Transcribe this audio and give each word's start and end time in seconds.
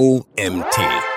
OMT. 0.00 1.13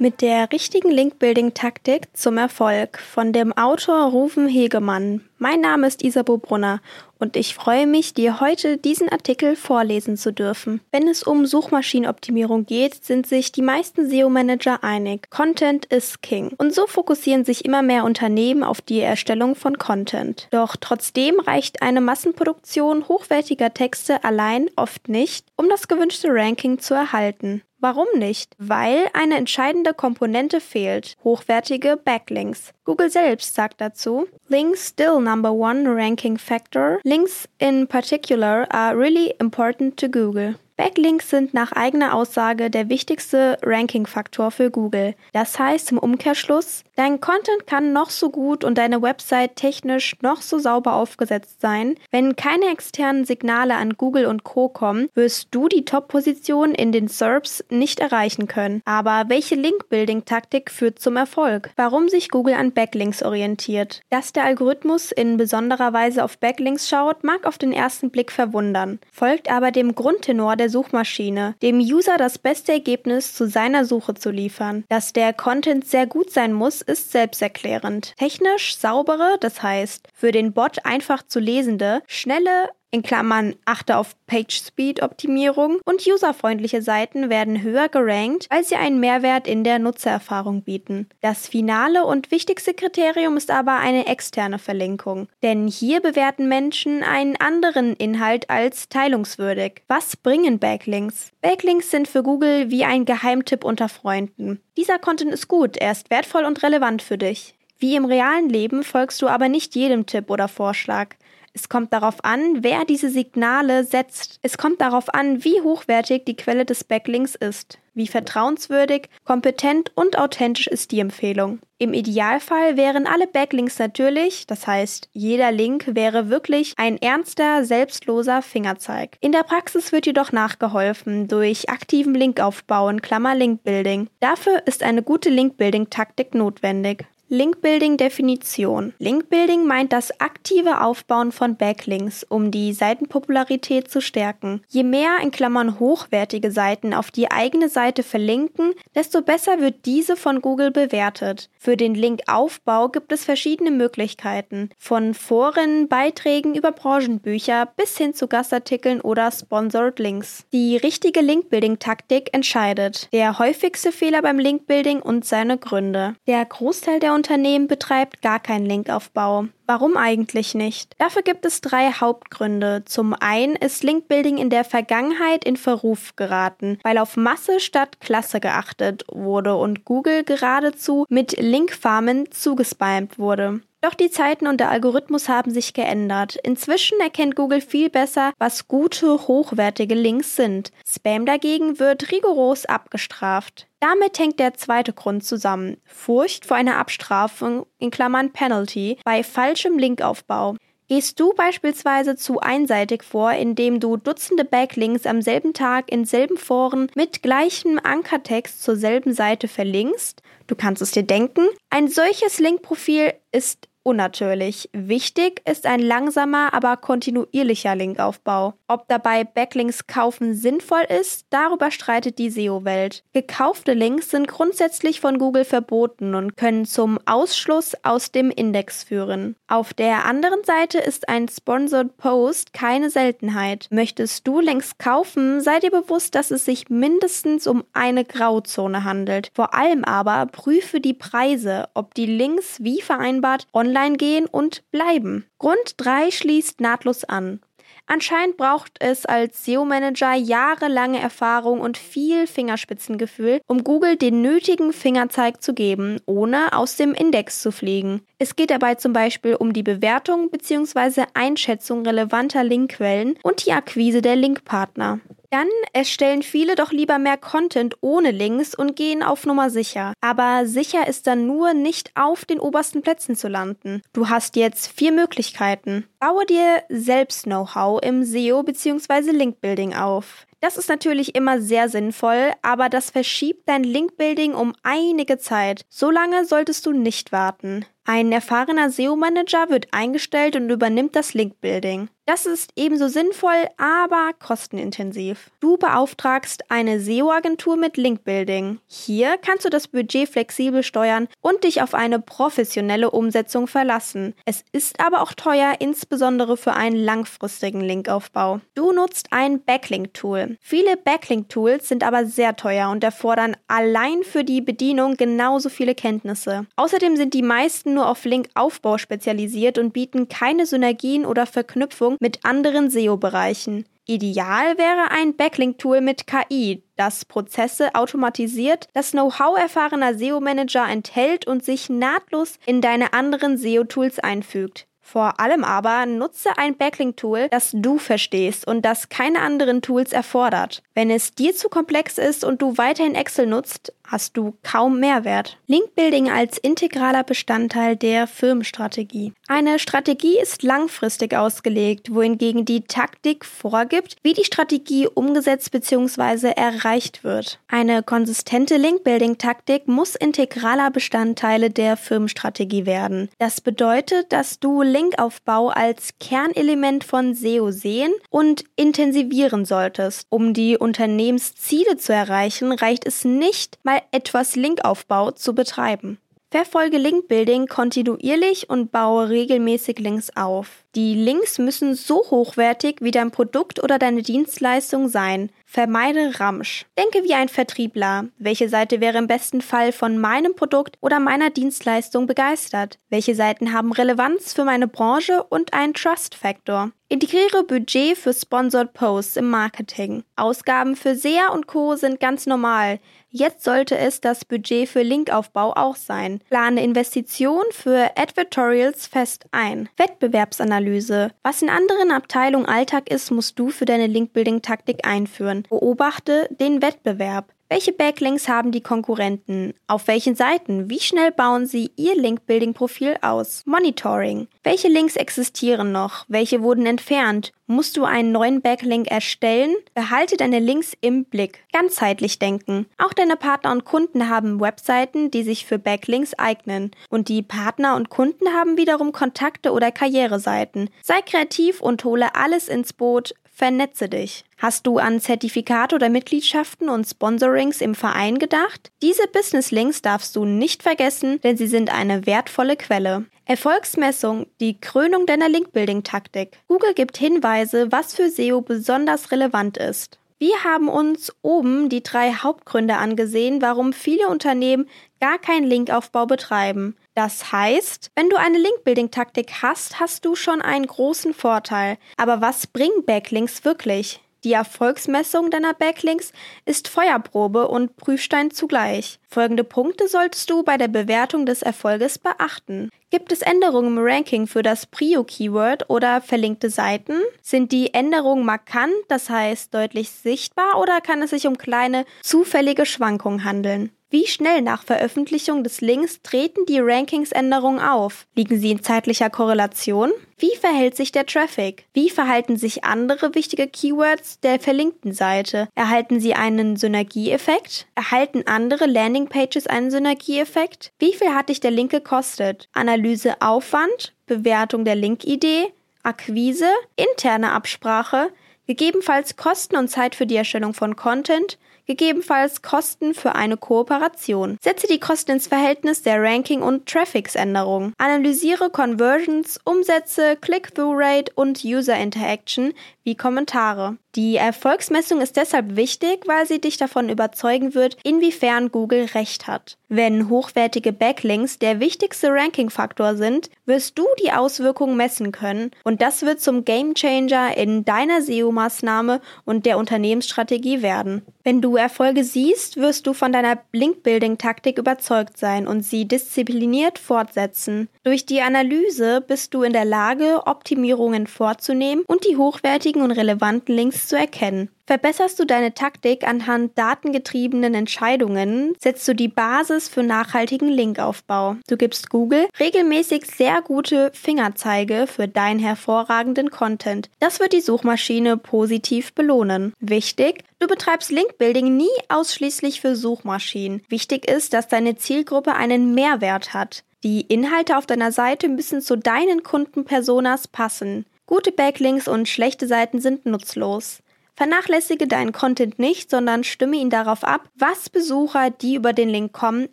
Mit 0.00 0.22
der 0.22 0.52
richtigen 0.52 0.92
Link-Building-Taktik 0.92 2.06
zum 2.12 2.38
Erfolg 2.38 3.00
von 3.00 3.32
dem 3.32 3.52
Autor 3.52 4.10
Rufen 4.10 4.46
Hegemann. 4.46 5.22
Mein 5.38 5.60
Name 5.60 5.88
ist 5.88 6.04
Isabo 6.04 6.38
Brunner 6.38 6.80
und 7.18 7.34
ich 7.34 7.56
freue 7.56 7.88
mich, 7.88 8.14
dir 8.14 8.38
heute 8.38 8.76
diesen 8.76 9.08
Artikel 9.08 9.56
vorlesen 9.56 10.16
zu 10.16 10.32
dürfen. 10.32 10.80
Wenn 10.92 11.08
es 11.08 11.24
um 11.24 11.46
Suchmaschinenoptimierung 11.46 12.64
geht, 12.64 13.04
sind 13.04 13.26
sich 13.26 13.50
die 13.50 13.62
meisten 13.62 14.08
SEO-Manager 14.08 14.84
einig. 14.84 15.30
Content 15.30 15.86
is 15.86 16.20
King. 16.20 16.52
Und 16.58 16.72
so 16.72 16.86
fokussieren 16.86 17.44
sich 17.44 17.64
immer 17.64 17.82
mehr 17.82 18.04
Unternehmen 18.04 18.62
auf 18.62 18.80
die 18.80 19.00
Erstellung 19.00 19.56
von 19.56 19.78
Content. 19.78 20.46
Doch 20.52 20.76
trotzdem 20.76 21.40
reicht 21.40 21.82
eine 21.82 22.00
Massenproduktion 22.00 23.08
hochwertiger 23.08 23.74
Texte 23.74 24.22
allein 24.22 24.70
oft 24.76 25.08
nicht, 25.08 25.46
um 25.56 25.68
das 25.68 25.88
gewünschte 25.88 26.28
Ranking 26.30 26.78
zu 26.78 26.94
erhalten. 26.94 27.62
Warum 27.80 28.08
nicht? 28.16 28.54
Weil 28.58 29.08
eine 29.12 29.36
entscheidende 29.36 29.94
Komponente 29.94 30.60
fehlt, 30.60 31.16
hochwertige 31.22 31.96
Backlinks. 31.96 32.72
Google 32.84 33.08
selbst 33.08 33.54
sagt 33.54 33.80
dazu, 33.80 34.26
Links 34.48 34.88
still 34.88 35.20
number 35.20 35.52
one 35.52 35.88
ranking 35.88 36.38
factor. 36.38 36.98
Links 37.04 37.48
in 37.58 37.86
particular 37.86 38.66
are 38.70 38.98
really 38.98 39.32
important 39.38 39.96
to 40.00 40.08
Google. 40.08 40.56
Backlinks 40.78 41.28
sind 41.28 41.54
nach 41.54 41.72
eigener 41.72 42.14
Aussage 42.14 42.70
der 42.70 42.88
wichtigste 42.88 43.58
Ranking-Faktor 43.62 44.52
für 44.52 44.70
Google. 44.70 45.16
Das 45.32 45.58
heißt 45.58 45.90
im 45.90 45.98
Umkehrschluss, 45.98 46.84
dein 46.94 47.20
Content 47.20 47.66
kann 47.66 47.92
noch 47.92 48.10
so 48.10 48.30
gut 48.30 48.62
und 48.62 48.78
deine 48.78 49.02
Website 49.02 49.56
technisch 49.56 50.14
noch 50.22 50.40
so 50.40 50.60
sauber 50.60 50.92
aufgesetzt 50.94 51.60
sein. 51.60 51.96
Wenn 52.12 52.36
keine 52.36 52.66
externen 52.66 53.24
Signale 53.24 53.74
an 53.74 53.94
Google 53.96 54.26
und 54.26 54.44
Co. 54.44 54.68
kommen, 54.68 55.08
wirst 55.14 55.48
du 55.50 55.66
die 55.66 55.84
Top-Position 55.84 56.76
in 56.76 56.92
den 56.92 57.08
SERPs 57.08 57.64
nicht 57.70 57.98
erreichen 57.98 58.46
können. 58.46 58.80
Aber 58.84 59.24
welche 59.26 59.56
Link-Building-Taktik 59.56 60.70
führt 60.70 61.00
zum 61.00 61.16
Erfolg? 61.16 61.70
Warum 61.74 62.08
sich 62.08 62.30
Google 62.30 62.54
an 62.54 62.70
Backlinks 62.70 63.24
orientiert? 63.24 64.02
Dass 64.10 64.32
der 64.32 64.44
Algorithmus 64.44 65.10
in 65.10 65.38
besonderer 65.38 65.92
Weise 65.92 66.22
auf 66.22 66.38
Backlinks 66.38 66.88
schaut, 66.88 67.24
mag 67.24 67.46
auf 67.46 67.58
den 67.58 67.72
ersten 67.72 68.10
Blick 68.10 68.30
verwundern, 68.30 69.00
folgt 69.10 69.50
aber 69.50 69.72
dem 69.72 69.96
Grundtenor 69.96 70.54
der 70.54 70.67
Suchmaschine, 70.68 71.54
dem 71.62 71.78
User 71.78 72.16
das 72.16 72.38
beste 72.38 72.72
Ergebnis 72.72 73.34
zu 73.34 73.48
seiner 73.48 73.84
Suche 73.84 74.14
zu 74.14 74.30
liefern. 74.30 74.84
Dass 74.88 75.12
der 75.12 75.32
Content 75.32 75.86
sehr 75.86 76.06
gut 76.06 76.30
sein 76.30 76.52
muss, 76.52 76.82
ist 76.82 77.12
selbsterklärend. 77.12 78.14
Technisch 78.16 78.76
saubere, 78.76 79.36
das 79.40 79.62
heißt 79.62 80.08
für 80.14 80.32
den 80.32 80.52
Bot 80.52 80.84
einfach 80.84 81.22
zu 81.22 81.40
lesende, 81.40 82.02
schnelle, 82.06 82.70
in 82.90 83.02
Klammern 83.02 83.54
achte 83.66 83.96
auf 83.96 84.14
Page 84.26 84.62
Speed 84.64 85.02
Optimierung 85.02 85.80
und 85.84 86.06
userfreundliche 86.06 86.80
Seiten 86.80 87.28
werden 87.28 87.62
höher 87.62 87.88
gerankt, 87.88 88.46
weil 88.50 88.64
sie 88.64 88.76
einen 88.76 88.98
Mehrwert 88.98 89.46
in 89.46 89.62
der 89.62 89.78
Nutzererfahrung 89.78 90.62
bieten. 90.62 91.08
Das 91.20 91.48
finale 91.48 92.06
und 92.06 92.30
wichtigste 92.30 92.72
Kriterium 92.72 93.36
ist 93.36 93.50
aber 93.50 93.76
eine 93.76 94.06
externe 94.06 94.58
Verlinkung, 94.58 95.28
denn 95.42 95.68
hier 95.68 96.00
bewerten 96.00 96.48
Menschen 96.48 97.02
einen 97.02 97.36
anderen 97.36 97.94
Inhalt 97.94 98.48
als 98.48 98.88
teilungswürdig. 98.88 99.82
Was 99.88 100.16
bringen 100.16 100.58
Backlinks? 100.58 101.32
Backlinks 101.42 101.90
sind 101.90 102.08
für 102.08 102.22
Google 102.22 102.70
wie 102.70 102.84
ein 102.84 103.04
Geheimtipp 103.04 103.64
unter 103.64 103.88
Freunden. 103.88 104.60
Dieser 104.78 104.98
Content 104.98 105.32
ist 105.32 105.48
gut, 105.48 105.76
er 105.76 105.92
ist 105.92 106.08
wertvoll 106.10 106.44
und 106.44 106.62
relevant 106.62 107.02
für 107.02 107.18
dich. 107.18 107.54
Wie 107.78 107.94
im 107.94 108.06
realen 108.06 108.48
Leben 108.48 108.82
folgst 108.82 109.22
du 109.22 109.28
aber 109.28 109.48
nicht 109.48 109.76
jedem 109.76 110.06
Tipp 110.06 110.30
oder 110.30 110.48
Vorschlag. 110.48 111.14
Es 111.60 111.68
kommt 111.68 111.92
darauf 111.92 112.24
an, 112.24 112.62
wer 112.62 112.84
diese 112.84 113.10
Signale 113.10 113.82
setzt. 113.82 114.38
Es 114.42 114.58
kommt 114.58 114.80
darauf 114.80 115.12
an, 115.12 115.42
wie 115.42 115.60
hochwertig 115.60 116.24
die 116.24 116.36
Quelle 116.36 116.64
des 116.64 116.84
Backlinks 116.84 117.34
ist. 117.34 117.80
Wie 117.94 118.06
vertrauenswürdig, 118.06 119.08
kompetent 119.24 119.90
und 119.96 120.16
authentisch 120.20 120.68
ist 120.68 120.92
die 120.92 121.00
Empfehlung. 121.00 121.58
Im 121.78 121.94
Idealfall 121.94 122.76
wären 122.76 123.08
alle 123.08 123.26
Backlinks 123.26 123.80
natürlich, 123.80 124.46
das 124.46 124.68
heißt, 124.68 125.08
jeder 125.12 125.50
Link 125.50 125.96
wäre 125.96 126.28
wirklich 126.28 126.74
ein 126.76 126.96
ernster, 126.96 127.64
selbstloser 127.64 128.40
Fingerzeig. 128.40 129.16
In 129.20 129.32
der 129.32 129.42
Praxis 129.42 129.90
wird 129.90 130.06
jedoch 130.06 130.30
nachgeholfen 130.30 131.26
durch 131.26 131.70
aktiven 131.70 132.14
Linkaufbau 132.14 132.88
in 132.88 133.02
Klammer 133.02 133.34
Linkbuilding. 133.34 134.08
Dafür 134.20 134.62
ist 134.64 134.84
eine 134.84 135.02
gute 135.02 135.28
Linkbuilding-Taktik 135.28 136.36
notwendig. 136.36 137.06
Linkbuilding-Definition. 137.30 138.94
Linkbuilding 138.98 139.66
meint 139.66 139.92
das 139.92 140.18
aktive 140.18 140.80
Aufbauen 140.80 141.30
von 141.30 141.56
Backlinks, 141.56 142.24
um 142.24 142.50
die 142.50 142.72
Seitenpopularität 142.72 143.90
zu 143.90 144.00
stärken. 144.00 144.62
Je 144.68 144.82
mehr 144.82 145.18
in 145.22 145.30
Klammern 145.30 145.78
hochwertige 145.78 146.50
Seiten 146.50 146.94
auf 146.94 147.10
die 147.10 147.30
eigene 147.30 147.68
Seite 147.68 148.02
verlinken, 148.02 148.72
desto 148.94 149.20
besser 149.20 149.60
wird 149.60 149.84
diese 149.84 150.16
von 150.16 150.40
Google 150.40 150.70
bewertet. 150.70 151.50
Für 151.58 151.76
den 151.76 151.94
Linkaufbau 151.94 152.88
gibt 152.88 153.12
es 153.12 153.26
verschiedene 153.26 153.70
Möglichkeiten, 153.70 154.70
von 154.78 155.12
Foren, 155.12 155.86
Beiträgen 155.88 156.54
über 156.54 156.72
Branchenbücher 156.72 157.68
bis 157.76 157.98
hin 157.98 158.14
zu 158.14 158.26
Gastartikeln 158.26 159.02
oder 159.02 159.30
Sponsored 159.30 159.98
Links. 159.98 160.46
Die 160.54 160.78
richtige 160.78 161.20
Linkbuilding-Taktik 161.20 162.30
entscheidet. 162.32 163.08
Der 163.12 163.38
häufigste 163.38 163.92
Fehler 163.92 164.22
beim 164.22 164.38
Linkbuilding 164.38 165.02
und 165.02 165.26
seine 165.26 165.58
Gründe. 165.58 166.14
Der 166.26 166.42
Großteil 166.46 167.00
der 167.00 167.17
Unternehmen 167.18 167.66
betreibt 167.66 168.22
gar 168.22 168.38
keinen 168.38 168.64
Linkaufbau. 168.64 169.48
Warum 169.66 169.96
eigentlich 169.96 170.54
nicht? 170.54 170.94
Dafür 170.98 171.22
gibt 171.22 171.44
es 171.44 171.60
drei 171.60 171.90
Hauptgründe. 171.90 172.84
Zum 172.84 173.12
einen 173.12 173.56
ist 173.56 173.82
Linkbuilding 173.82 174.38
in 174.38 174.50
der 174.50 174.62
Vergangenheit 174.62 175.44
in 175.44 175.56
Verruf 175.56 176.14
geraten, 176.14 176.78
weil 176.84 176.96
auf 176.96 177.16
Masse 177.16 177.58
statt 177.58 178.00
Klasse 178.00 178.38
geachtet 178.38 179.04
wurde 179.10 179.56
und 179.56 179.84
Google 179.84 180.22
geradezu 180.22 181.06
mit 181.08 181.32
Linkfarmen 181.40 182.30
zugespammt 182.30 183.18
wurde. 183.18 183.62
Doch 183.80 183.94
die 183.94 184.10
Zeiten 184.10 184.46
und 184.46 184.58
der 184.58 184.70
Algorithmus 184.70 185.28
haben 185.28 185.50
sich 185.52 185.72
geändert. 185.72 186.36
Inzwischen 186.42 186.98
erkennt 187.00 187.36
Google 187.36 187.60
viel 187.60 187.90
besser, 187.90 188.32
was 188.38 188.68
gute, 188.68 189.28
hochwertige 189.28 189.94
Links 189.94 190.34
sind. 190.34 190.72
Spam 190.86 191.26
dagegen 191.26 191.78
wird 191.78 192.10
rigoros 192.10 192.64
abgestraft. 192.64 193.67
Damit 193.80 194.18
hängt 194.18 194.40
der 194.40 194.54
zweite 194.54 194.92
Grund 194.92 195.24
zusammen. 195.24 195.76
Furcht 195.84 196.44
vor 196.44 196.56
einer 196.56 196.78
Abstrafung 196.78 197.66
in 197.78 197.90
Klammern 197.90 198.32
Penalty 198.32 198.98
bei 199.04 199.22
falschem 199.22 199.78
Linkaufbau. 199.78 200.56
Gehst 200.88 201.20
du 201.20 201.34
beispielsweise 201.34 202.16
zu 202.16 202.40
einseitig 202.40 203.02
vor, 203.02 203.32
indem 203.32 203.78
du 203.78 203.98
Dutzende 203.98 204.44
Backlinks 204.44 205.04
am 205.04 205.20
selben 205.20 205.52
Tag 205.52 205.92
in 205.92 206.06
selben 206.06 206.38
Foren 206.38 206.90
mit 206.94 207.22
gleichem 207.22 207.78
Ankertext 207.82 208.62
zur 208.62 208.74
selben 208.76 209.12
Seite 209.12 209.48
verlinkst? 209.48 210.22
Du 210.46 210.56
kannst 210.56 210.80
es 210.80 210.92
dir 210.92 211.02
denken. 211.02 211.46
Ein 211.68 211.88
solches 211.88 212.38
Linkprofil 212.38 213.12
ist 213.32 213.68
unnatürlich. 213.88 214.68
Wichtig 214.74 215.40
ist 215.48 215.64
ein 215.64 215.80
langsamer, 215.80 216.52
aber 216.52 216.76
kontinuierlicher 216.76 217.74
Linkaufbau. 217.74 218.52
Ob 218.68 218.86
dabei 218.86 219.24
Backlinks 219.24 219.86
kaufen 219.86 220.34
sinnvoll 220.34 220.82
ist, 221.00 221.24
darüber 221.30 221.70
streitet 221.70 222.18
die 222.18 222.28
SEO-Welt. 222.28 223.02
Gekaufte 223.14 223.72
Links 223.72 224.10
sind 224.10 224.28
grundsätzlich 224.28 225.00
von 225.00 225.18
Google 225.18 225.46
verboten 225.46 226.14
und 226.14 226.36
können 226.36 226.66
zum 226.66 226.98
Ausschluss 227.06 227.72
aus 227.82 228.12
dem 228.12 228.30
Index 228.30 228.84
führen. 228.84 229.36
Auf 229.48 229.72
der 229.72 230.04
anderen 230.04 230.44
Seite 230.44 230.78
ist 230.78 231.08
ein 231.08 231.26
Sponsored 231.26 231.96
Post 231.96 232.52
keine 232.52 232.90
Seltenheit. 232.90 233.68
Möchtest 233.70 234.28
du 234.28 234.40
Links 234.40 234.76
kaufen, 234.76 235.40
sei 235.40 235.60
dir 235.60 235.70
bewusst, 235.70 236.14
dass 236.14 236.30
es 236.30 236.44
sich 236.44 236.68
mindestens 236.68 237.46
um 237.46 237.64
eine 237.72 238.04
Grauzone 238.04 238.84
handelt. 238.84 239.30
Vor 239.34 239.54
allem 239.54 239.82
aber 239.84 240.26
prüfe 240.26 240.80
die 240.80 240.92
Preise, 240.92 241.70
ob 241.72 241.94
die 241.94 242.04
Links 242.04 242.62
wie 242.62 242.82
vereinbart 242.82 243.46
online 243.54 243.77
online 243.78 243.96
gehen 243.96 244.26
und 244.26 244.62
bleiben. 244.70 245.26
Grund 245.38 245.74
3 245.76 246.10
schließt 246.10 246.60
nahtlos 246.60 247.04
an. 247.04 247.40
Anscheinend 247.86 248.36
braucht 248.36 248.72
es 248.80 249.06
als 249.06 249.44
SEO-Manager 249.46 250.12
jahrelange 250.12 251.00
Erfahrung 251.00 251.60
und 251.60 251.78
viel 251.78 252.26
Fingerspitzengefühl, 252.26 253.40
um 253.46 253.64
Google 253.64 253.96
den 253.96 254.20
nötigen 254.20 254.74
Fingerzeig 254.74 255.42
zu 255.42 255.54
geben, 255.54 255.98
ohne 256.04 256.52
aus 256.52 256.76
dem 256.76 256.92
Index 256.92 257.40
zu 257.40 257.50
fliegen. 257.50 258.02
Es 258.18 258.36
geht 258.36 258.50
dabei 258.50 258.74
zum 258.74 258.92
Beispiel 258.92 259.36
um 259.36 259.54
die 259.54 259.62
Bewertung 259.62 260.28
bzw. 260.30 261.04
Einschätzung 261.14 261.86
relevanter 261.86 262.44
Linkquellen 262.44 263.18
und 263.22 263.46
die 263.46 263.52
Akquise 263.52 264.02
der 264.02 264.16
Linkpartner. 264.16 265.00
Dann 265.30 265.48
erstellen 265.72 266.22
viele 266.22 266.54
doch 266.54 266.72
lieber 266.72 266.98
mehr 266.98 267.18
Content 267.18 267.76
ohne 267.80 268.10
Links 268.10 268.54
und 268.54 268.76
gehen 268.76 269.02
auf 269.02 269.26
Nummer 269.26 269.50
sicher. 269.50 269.92
Aber 270.00 270.46
sicher 270.46 270.88
ist 270.88 271.06
dann 271.06 271.26
nur 271.26 271.52
nicht 271.52 271.90
auf 271.94 272.24
den 272.24 272.40
obersten 272.40 272.80
Plätzen 272.82 273.14
zu 273.14 273.28
landen. 273.28 273.82
Du 273.92 274.08
hast 274.08 274.36
jetzt 274.36 274.72
vier 274.72 274.92
Möglichkeiten. 274.92 275.86
Baue 275.98 276.24
dir 276.24 276.62
selbst 276.68 277.24
Know-how 277.24 277.80
im 277.82 278.04
SEO 278.04 278.42
bzw. 278.42 279.10
Linkbuilding 279.10 279.74
auf. 279.74 280.26
Das 280.40 280.56
ist 280.56 280.68
natürlich 280.68 281.16
immer 281.16 281.40
sehr 281.40 281.68
sinnvoll, 281.68 282.30
aber 282.42 282.68
das 282.68 282.90
verschiebt 282.90 283.48
dein 283.48 283.64
Linkbuilding 283.64 284.34
um 284.34 284.54
einige 284.62 285.18
Zeit. 285.18 285.62
So 285.68 285.90
lange 285.90 286.24
solltest 286.24 286.64
du 286.64 286.72
nicht 286.72 287.10
warten. 287.10 287.64
Ein 287.84 288.12
erfahrener 288.12 288.70
SEO-Manager 288.70 289.48
wird 289.48 289.68
eingestellt 289.72 290.36
und 290.36 290.48
übernimmt 290.50 290.94
das 290.94 291.14
Linkbuilding. 291.14 291.88
Das 292.08 292.24
ist 292.24 292.52
ebenso 292.56 292.88
sinnvoll, 292.88 293.48
aber 293.58 294.12
kostenintensiv. 294.18 295.30
Du 295.40 295.58
beauftragst 295.58 296.50
eine 296.50 296.80
SEO-Agentur 296.80 297.58
mit 297.58 297.76
Linkbuilding. 297.76 298.60
Hier 298.66 299.18
kannst 299.18 299.44
du 299.44 299.50
das 299.50 299.68
Budget 299.68 300.08
flexibel 300.08 300.62
steuern 300.62 301.08
und 301.20 301.44
dich 301.44 301.60
auf 301.60 301.74
eine 301.74 302.00
professionelle 302.00 302.92
Umsetzung 302.92 303.46
verlassen. 303.46 304.14
Es 304.24 304.42
ist 304.52 304.80
aber 304.80 305.02
auch 305.02 305.12
teuer, 305.12 305.56
insbesondere 305.58 306.38
für 306.38 306.54
einen 306.54 306.76
langfristigen 306.76 307.60
Linkaufbau. 307.60 308.40
Du 308.54 308.72
nutzt 308.72 309.08
ein 309.10 309.44
Backlink-Tool. 309.44 310.38
Viele 310.40 310.78
Backlink-Tools 310.78 311.68
sind 311.68 311.84
aber 311.84 312.06
sehr 312.06 312.36
teuer 312.36 312.70
und 312.70 312.82
erfordern 312.82 313.36
allein 313.48 314.02
für 314.02 314.24
die 314.24 314.40
Bedienung 314.40 314.96
genauso 314.96 315.50
viele 315.50 315.74
Kenntnisse. 315.74 316.46
Außerdem 316.56 316.96
sind 316.96 317.12
die 317.12 317.20
meisten 317.20 317.74
nur 317.74 317.86
auf 317.86 318.06
Linkaufbau 318.06 318.78
spezialisiert 318.78 319.58
und 319.58 319.74
bieten 319.74 320.08
keine 320.08 320.46
Synergien 320.46 321.04
oder 321.04 321.26
Verknüpfung 321.26 321.97
mit 322.00 322.24
anderen 322.24 322.70
SEO-Bereichen. 322.70 323.66
Ideal 323.86 324.58
wäre 324.58 324.90
ein 324.90 325.16
Backlink-Tool 325.16 325.80
mit 325.80 326.06
KI, 326.06 326.62
das 326.76 327.06
Prozesse 327.06 327.74
automatisiert, 327.74 328.68
das 328.74 328.90
Know-how 328.90 329.38
erfahrener 329.38 329.94
SEO-Manager 329.94 330.68
enthält 330.68 331.26
und 331.26 331.42
sich 331.42 331.70
nahtlos 331.70 332.38
in 332.44 332.60
deine 332.60 332.92
anderen 332.92 333.38
SEO-Tools 333.38 333.98
einfügt. 333.98 334.66
Vor 334.90 335.20
allem 335.20 335.44
aber 335.44 335.84
nutze 335.84 336.30
ein 336.38 336.56
Backlink-Tool, 336.56 337.28
das 337.30 337.50
du 337.52 337.76
verstehst 337.76 338.46
und 338.46 338.62
das 338.62 338.88
keine 338.88 339.20
anderen 339.20 339.60
Tools 339.60 339.92
erfordert. 339.92 340.62
Wenn 340.74 340.90
es 340.90 341.12
dir 341.12 341.36
zu 341.36 341.50
komplex 341.50 341.98
ist 341.98 342.24
und 342.24 342.40
du 342.40 342.56
weiterhin 342.56 342.94
Excel 342.94 343.26
nutzt, 343.26 343.74
hast 343.88 344.16
du 344.16 344.34
kaum 344.42 344.80
Mehrwert. 344.80 345.38
Linkbuilding 345.46 346.10
als 346.10 346.38
integraler 346.38 347.04
Bestandteil 347.04 347.76
der 347.76 348.06
Firmenstrategie. 348.06 349.12
Eine 349.26 349.58
Strategie 349.58 350.18
ist 350.18 350.42
langfristig 350.42 351.14
ausgelegt, 351.16 351.92
wohingegen 351.94 352.44
die 352.44 352.62
Taktik 352.62 353.24
vorgibt, 353.24 353.96
wie 354.02 354.12
die 354.12 354.24
Strategie 354.24 354.86
umgesetzt 354.86 355.50
bzw. 355.50 356.32
erreicht 356.36 357.04
wird. 357.04 357.40
Eine 357.48 357.82
konsistente 357.82 358.56
Linkbuilding-Taktik 358.56 359.68
muss 359.68 359.94
integraler 359.94 360.70
Bestandteile 360.70 361.50
der 361.50 361.76
Firmenstrategie 361.76 362.66
werden. 362.66 363.08
Das 363.18 363.40
bedeutet, 363.40 364.12
dass 364.12 364.38
du 364.38 364.62
Linkaufbau 364.62 365.48
als 365.48 365.94
Kernelement 365.98 366.84
von 366.84 367.14
SEO 367.14 367.50
sehen 367.50 367.92
und 368.10 368.44
intensivieren 368.56 369.44
solltest. 369.44 370.06
Um 370.10 370.34
die 370.34 370.56
Unternehmensziele 370.56 371.76
zu 371.76 371.92
erreichen, 371.92 372.52
reicht 372.52 372.86
es 372.86 373.04
nicht, 373.04 373.58
mal 373.62 373.77
etwas 373.92 374.36
Linkaufbau 374.36 375.10
zu 375.12 375.34
betreiben. 375.34 375.98
Verfolge 376.30 376.76
Linkbuilding 376.76 377.46
kontinuierlich 377.46 378.50
und 378.50 378.70
baue 378.70 379.08
regelmäßig 379.08 379.78
Links 379.78 380.10
auf. 380.14 380.64
Die 380.74 380.94
Links 380.94 381.38
müssen 381.38 381.74
so 381.74 382.02
hochwertig 382.10 382.76
wie 382.80 382.90
dein 382.90 383.10
Produkt 383.10 383.62
oder 383.62 383.78
deine 383.78 384.02
Dienstleistung 384.02 384.88
sein. 384.88 385.30
Vermeide 385.50 386.20
Ramsch. 386.20 386.66
Denke 386.76 387.04
wie 387.04 387.14
ein 387.14 387.30
Vertriebler. 387.30 388.04
Welche 388.18 388.50
Seite 388.50 388.82
wäre 388.82 388.98
im 388.98 389.06
besten 389.06 389.40
Fall 389.40 389.72
von 389.72 389.96
meinem 389.96 390.36
Produkt 390.36 390.76
oder 390.82 391.00
meiner 391.00 391.30
Dienstleistung 391.30 392.06
begeistert? 392.06 392.78
Welche 392.90 393.14
Seiten 393.14 393.54
haben 393.54 393.72
Relevanz 393.72 394.34
für 394.34 394.44
meine 394.44 394.68
Branche 394.68 395.24
und 395.24 395.54
einen 395.54 395.72
Trust 395.72 396.14
Factor? 396.14 396.72
Integriere 396.90 397.44
Budget 397.44 397.98
für 397.98 398.14
Sponsored 398.14 398.72
Posts 398.72 399.18
im 399.18 399.28
Marketing. 399.28 400.04
Ausgaben 400.16 400.74
für 400.74 400.94
SEA 400.94 401.28
und 401.34 401.46
Co. 401.46 401.76
sind 401.76 402.00
ganz 402.00 402.24
normal. 402.24 402.78
Jetzt 403.10 403.44
sollte 403.44 403.76
es 403.76 404.00
das 404.00 404.24
Budget 404.24 404.68
für 404.68 404.82
Linkaufbau 404.82 405.52
auch 405.54 405.76
sein. 405.76 406.20
Plane 406.30 406.62
Investitionen 406.62 407.50
für 407.52 407.90
Advertorials 407.96 408.86
fest 408.86 409.26
ein. 409.32 409.68
Wettbewerbsanalyse. 409.76 411.10
Was 411.22 411.42
in 411.42 411.50
anderen 411.50 411.90
Abteilungen 411.90 412.46
Alltag 412.46 412.90
ist, 412.90 413.10
musst 413.10 413.38
du 413.38 413.50
für 413.50 413.66
deine 413.66 413.86
Linkbuilding-Taktik 413.86 414.86
einführen. 414.86 415.37
Beobachte 415.48 416.28
den 416.38 416.62
Wettbewerb. 416.62 417.32
Welche 417.50 417.72
Backlinks 417.72 418.28
haben 418.28 418.52
die 418.52 418.60
Konkurrenten? 418.60 419.54
Auf 419.68 419.88
welchen 419.88 420.14
Seiten? 420.14 420.68
Wie 420.68 420.80
schnell 420.80 421.10
bauen 421.10 421.46
sie 421.46 421.70
ihr 421.76 421.96
Link-Building-Profil 421.96 422.98
aus? 423.00 423.42
Monitoring. 423.46 424.28
Welche 424.42 424.68
Links 424.68 424.96
existieren 424.96 425.72
noch? 425.72 426.04
Welche 426.08 426.42
wurden 426.42 426.66
entfernt? 426.66 427.32
Musst 427.46 427.78
du 427.78 427.84
einen 427.84 428.12
neuen 428.12 428.42
Backlink 428.42 428.90
erstellen? 428.90 429.54
Behalte 429.72 430.18
deine 430.18 430.40
Links 430.40 430.74
im 430.82 431.06
Blick. 431.06 431.42
Ganzheitlich 431.50 432.18
denken. 432.18 432.66
Auch 432.76 432.92
deine 432.92 433.16
Partner 433.16 433.52
und 433.52 433.64
Kunden 433.64 434.10
haben 434.10 434.40
Webseiten, 434.40 435.10
die 435.10 435.22
sich 435.22 435.46
für 435.46 435.58
Backlinks 435.58 436.12
eignen. 436.12 436.72
Und 436.90 437.08
die 437.08 437.22
Partner 437.22 437.76
und 437.76 437.88
Kunden 437.88 438.34
haben 438.34 438.58
wiederum 438.58 438.92
Kontakte 438.92 439.52
oder 439.52 439.72
Karriereseiten. 439.72 440.68
Sei 440.82 441.00
kreativ 441.00 441.62
und 441.62 441.82
hole 441.84 442.14
alles 442.14 442.48
ins 442.48 442.74
Boot. 442.74 443.14
Vernetze 443.38 443.88
dich. 443.88 444.24
Hast 444.36 444.66
du 444.66 444.78
an 444.78 445.00
Zertifikate 445.00 445.76
oder 445.76 445.88
Mitgliedschaften 445.90 446.68
und 446.68 446.88
Sponsorings 446.88 447.60
im 447.60 447.76
Verein 447.76 448.18
gedacht? 448.18 448.72
Diese 448.82 449.06
Business 449.06 449.52
Links 449.52 449.80
darfst 449.80 450.16
du 450.16 450.24
nicht 450.24 450.64
vergessen, 450.64 451.20
denn 451.20 451.36
sie 451.36 451.46
sind 451.46 451.72
eine 451.72 452.04
wertvolle 452.04 452.56
Quelle. 452.56 453.04
Erfolgsmessung, 453.26 454.26
die 454.40 454.60
Krönung 454.60 455.06
deiner 455.06 455.28
Linkbuilding-Taktik. 455.28 456.36
Google 456.48 456.74
gibt 456.74 456.96
Hinweise, 456.96 457.70
was 457.70 457.94
für 457.94 458.10
SEO 458.10 458.40
besonders 458.40 459.12
relevant 459.12 459.56
ist. 459.56 460.00
Wir 460.18 460.42
haben 460.42 460.68
uns 460.68 461.14
oben 461.22 461.68
die 461.68 461.84
drei 461.84 462.12
Hauptgründe 462.12 462.76
angesehen, 462.76 463.40
warum 463.40 463.72
viele 463.72 464.08
Unternehmen 464.08 464.68
gar 465.00 465.18
keinen 465.18 465.46
Linkaufbau 465.46 466.06
betreiben. 466.06 466.74
Das 466.98 467.30
heißt, 467.30 467.92
wenn 467.94 468.10
du 468.10 468.16
eine 468.16 468.38
Linkbuilding-Taktik 468.38 469.40
hast, 469.40 469.78
hast 469.78 470.04
du 470.04 470.16
schon 470.16 470.42
einen 470.42 470.66
großen 470.66 471.14
Vorteil. 471.14 471.78
Aber 471.96 472.20
was 472.20 472.48
bringen 472.48 472.84
Backlinks 472.84 473.44
wirklich? 473.44 474.00
Die 474.24 474.32
Erfolgsmessung 474.32 475.30
deiner 475.30 475.54
Backlinks 475.54 476.10
ist 476.44 476.66
Feuerprobe 476.66 477.46
und 477.46 477.76
Prüfstein 477.76 478.32
zugleich. 478.32 478.98
Folgende 479.08 479.44
Punkte 479.44 479.86
solltest 479.86 480.28
du 480.28 480.42
bei 480.42 480.56
der 480.56 480.66
Bewertung 480.66 481.24
des 481.24 481.42
Erfolges 481.42 482.00
beachten. 482.00 482.68
Gibt 482.90 483.12
es 483.12 483.22
Änderungen 483.22 483.76
im 483.76 483.84
Ranking 483.84 484.26
für 484.26 484.42
das 484.42 484.66
Prio-Keyword 484.66 485.70
oder 485.70 486.00
verlinkte 486.00 486.50
Seiten? 486.50 486.94
Sind 487.22 487.52
die 487.52 487.74
Änderungen 487.74 488.24
markant, 488.24 488.74
das 488.88 489.08
heißt 489.08 489.54
deutlich 489.54 489.90
sichtbar, 489.90 490.60
oder 490.60 490.80
kann 490.80 491.00
es 491.02 491.10
sich 491.10 491.28
um 491.28 491.38
kleine, 491.38 491.84
zufällige 492.02 492.66
Schwankungen 492.66 493.22
handeln? 493.22 493.70
Wie 493.90 494.06
schnell 494.06 494.42
nach 494.42 494.64
Veröffentlichung 494.64 495.42
des 495.42 495.62
Links 495.62 496.02
treten 496.02 496.44
die 496.44 496.58
Rankingsänderungen 496.58 497.58
auf? 497.58 498.06
Liegen 498.14 498.38
sie 498.38 498.50
in 498.50 498.62
zeitlicher 498.62 499.08
Korrelation? 499.08 499.92
Wie 500.18 500.36
verhält 500.36 500.76
sich 500.76 500.92
der 500.92 501.06
Traffic? 501.06 501.64
Wie 501.72 501.88
verhalten 501.88 502.36
sich 502.36 502.64
andere 502.64 503.14
wichtige 503.14 503.46
Keywords 503.46 504.20
der 504.20 504.40
verlinkten 504.40 504.92
Seite? 504.92 505.48
Erhalten 505.54 506.00
sie 506.00 506.12
einen 506.12 506.56
Synergieeffekt? 506.56 507.66
Erhalten 507.76 508.24
andere 508.26 508.66
Landingpages 508.66 509.46
einen 509.46 509.70
Synergieeffekt? 509.70 510.70
Wie 510.78 510.92
viel 510.92 511.14
hat 511.14 511.30
dich 511.30 511.40
der 511.40 511.50
Link 511.50 511.70
gekostet? 511.70 512.50
Analyse 512.52 513.22
Aufwand, 513.22 513.94
Bewertung 514.04 514.66
der 514.66 514.74
Linkidee, 514.74 515.46
Akquise, 515.82 516.50
interne 516.76 517.32
Absprache, 517.32 518.10
gegebenenfalls 518.46 519.16
Kosten 519.16 519.56
und 519.56 519.68
Zeit 519.68 519.94
für 519.94 520.06
die 520.06 520.16
Erstellung 520.16 520.52
von 520.52 520.76
Content, 520.76 521.38
gegebenenfalls 521.68 522.42
Kosten 522.42 522.94
für 522.94 523.14
eine 523.14 523.36
Kooperation. 523.36 524.38
Setze 524.42 524.66
die 524.66 524.80
Kosten 524.80 525.12
ins 525.12 525.28
Verhältnis 525.28 525.82
der 525.82 526.02
Ranking- 526.02 526.42
und 526.42 526.66
Traffics-Änderungen. 526.66 527.74
Analysiere 527.78 528.50
Conversions, 528.50 529.38
Umsätze, 529.44 530.16
Click-Through-Rate 530.16 531.12
und 531.14 531.44
User-Interaction 531.44 532.54
wie 532.82 532.96
Kommentare. 532.96 533.76
Die 533.94 534.16
Erfolgsmessung 534.16 535.00
ist 535.00 535.16
deshalb 535.16 535.56
wichtig, 535.56 536.06
weil 536.06 536.26
sie 536.26 536.40
dich 536.40 536.58
davon 536.58 536.90
überzeugen 536.90 537.54
wird, 537.54 537.78
inwiefern 537.84 538.52
Google 538.52 538.84
recht 538.94 539.26
hat. 539.26 539.56
Wenn 539.70 540.08
hochwertige 540.08 540.72
Backlinks 540.72 541.38
der 541.38 541.58
wichtigste 541.60 542.08
Ranking-Faktor 542.10 542.96
sind, 542.96 543.30
wirst 543.44 543.78
du 543.78 543.86
die 544.02 544.12
Auswirkungen 544.12 544.76
messen 544.76 545.12
können 545.12 545.50
und 545.64 545.82
das 545.82 546.02
wird 546.02 546.20
zum 546.20 546.44
Gamechanger 546.44 547.36
in 547.36 547.64
deiner 547.64 548.00
SEO-Maßnahme 548.00 549.00
und 549.24 549.46
der 549.46 549.58
Unternehmensstrategie 549.58 550.62
werden. 550.62 551.02
Wenn 551.24 551.42
du 551.42 551.56
Erfolge 551.56 552.04
siehst, 552.04 552.56
wirst 552.56 552.86
du 552.86 552.94
von 552.94 553.12
deiner 553.12 553.38
Link-Building-Taktik 553.52 554.58
überzeugt 554.58 555.18
sein 555.18 555.46
und 555.46 555.62
sie 555.62 555.86
diszipliniert 555.86 556.78
fortsetzen. 556.78 557.68
Durch 557.84 558.06
die 558.06 558.22
Analyse 558.22 559.02
bist 559.06 559.34
du 559.34 559.42
in 559.42 559.52
der 559.52 559.66
Lage, 559.66 560.22
Optimierungen 560.26 561.06
vorzunehmen 561.06 561.84
und 561.86 562.06
die 562.06 562.16
hochwertigen 562.16 562.80
und 562.80 562.92
relevanten 562.92 563.54
Links 563.54 563.87
zu 563.88 563.96
erkennen. 563.96 564.50
Verbesserst 564.66 565.18
du 565.18 565.24
deine 565.24 565.54
Taktik 565.54 566.06
anhand 566.06 566.58
datengetriebenen 566.58 567.54
Entscheidungen, 567.54 568.54
setzt 568.60 568.86
du 568.86 568.94
die 568.94 569.08
Basis 569.08 569.68
für 569.68 569.82
nachhaltigen 569.82 570.48
Linkaufbau. 570.48 571.36
Du 571.48 571.56
gibst 571.56 571.88
Google 571.88 572.28
regelmäßig 572.38 573.06
sehr 573.06 573.40
gute 573.40 573.90
Fingerzeige 573.94 574.86
für 574.86 575.08
deinen 575.08 575.40
hervorragenden 575.40 576.30
Content. 576.30 576.90
Das 577.00 577.18
wird 577.18 577.32
die 577.32 577.40
Suchmaschine 577.40 578.18
positiv 578.18 578.92
belohnen. 578.92 579.54
Wichtig, 579.58 580.22
du 580.38 580.46
betreibst 580.46 580.90
Linkbuilding 580.90 581.56
nie 581.56 581.66
ausschließlich 581.88 582.60
für 582.60 582.76
Suchmaschinen. 582.76 583.62
Wichtig 583.70 584.06
ist, 584.06 584.34
dass 584.34 584.48
deine 584.48 584.76
Zielgruppe 584.76 585.34
einen 585.34 585.74
Mehrwert 585.74 586.34
hat. 586.34 586.62
Die 586.84 587.00
Inhalte 587.00 587.56
auf 587.56 587.66
deiner 587.66 587.90
Seite 587.90 588.28
müssen 588.28 588.60
zu 588.60 588.76
deinen 588.76 589.22
Kundenpersonas 589.22 590.28
passen. 590.28 590.84
Gute 591.08 591.32
Backlinks 591.32 591.88
und 591.88 592.06
schlechte 592.06 592.46
Seiten 592.46 592.82
sind 592.82 593.06
nutzlos. 593.06 593.78
Vernachlässige 594.14 594.86
deinen 594.86 595.12
Content 595.12 595.58
nicht, 595.58 595.88
sondern 595.88 596.22
stimme 596.22 596.58
ihn 596.58 596.68
darauf 596.68 597.02
ab, 597.02 597.30
was 597.34 597.70
Besucher, 597.70 598.28
die 598.28 598.56
über 598.56 598.74
den 598.74 598.90
Link 598.90 599.14
kommen, 599.14 599.48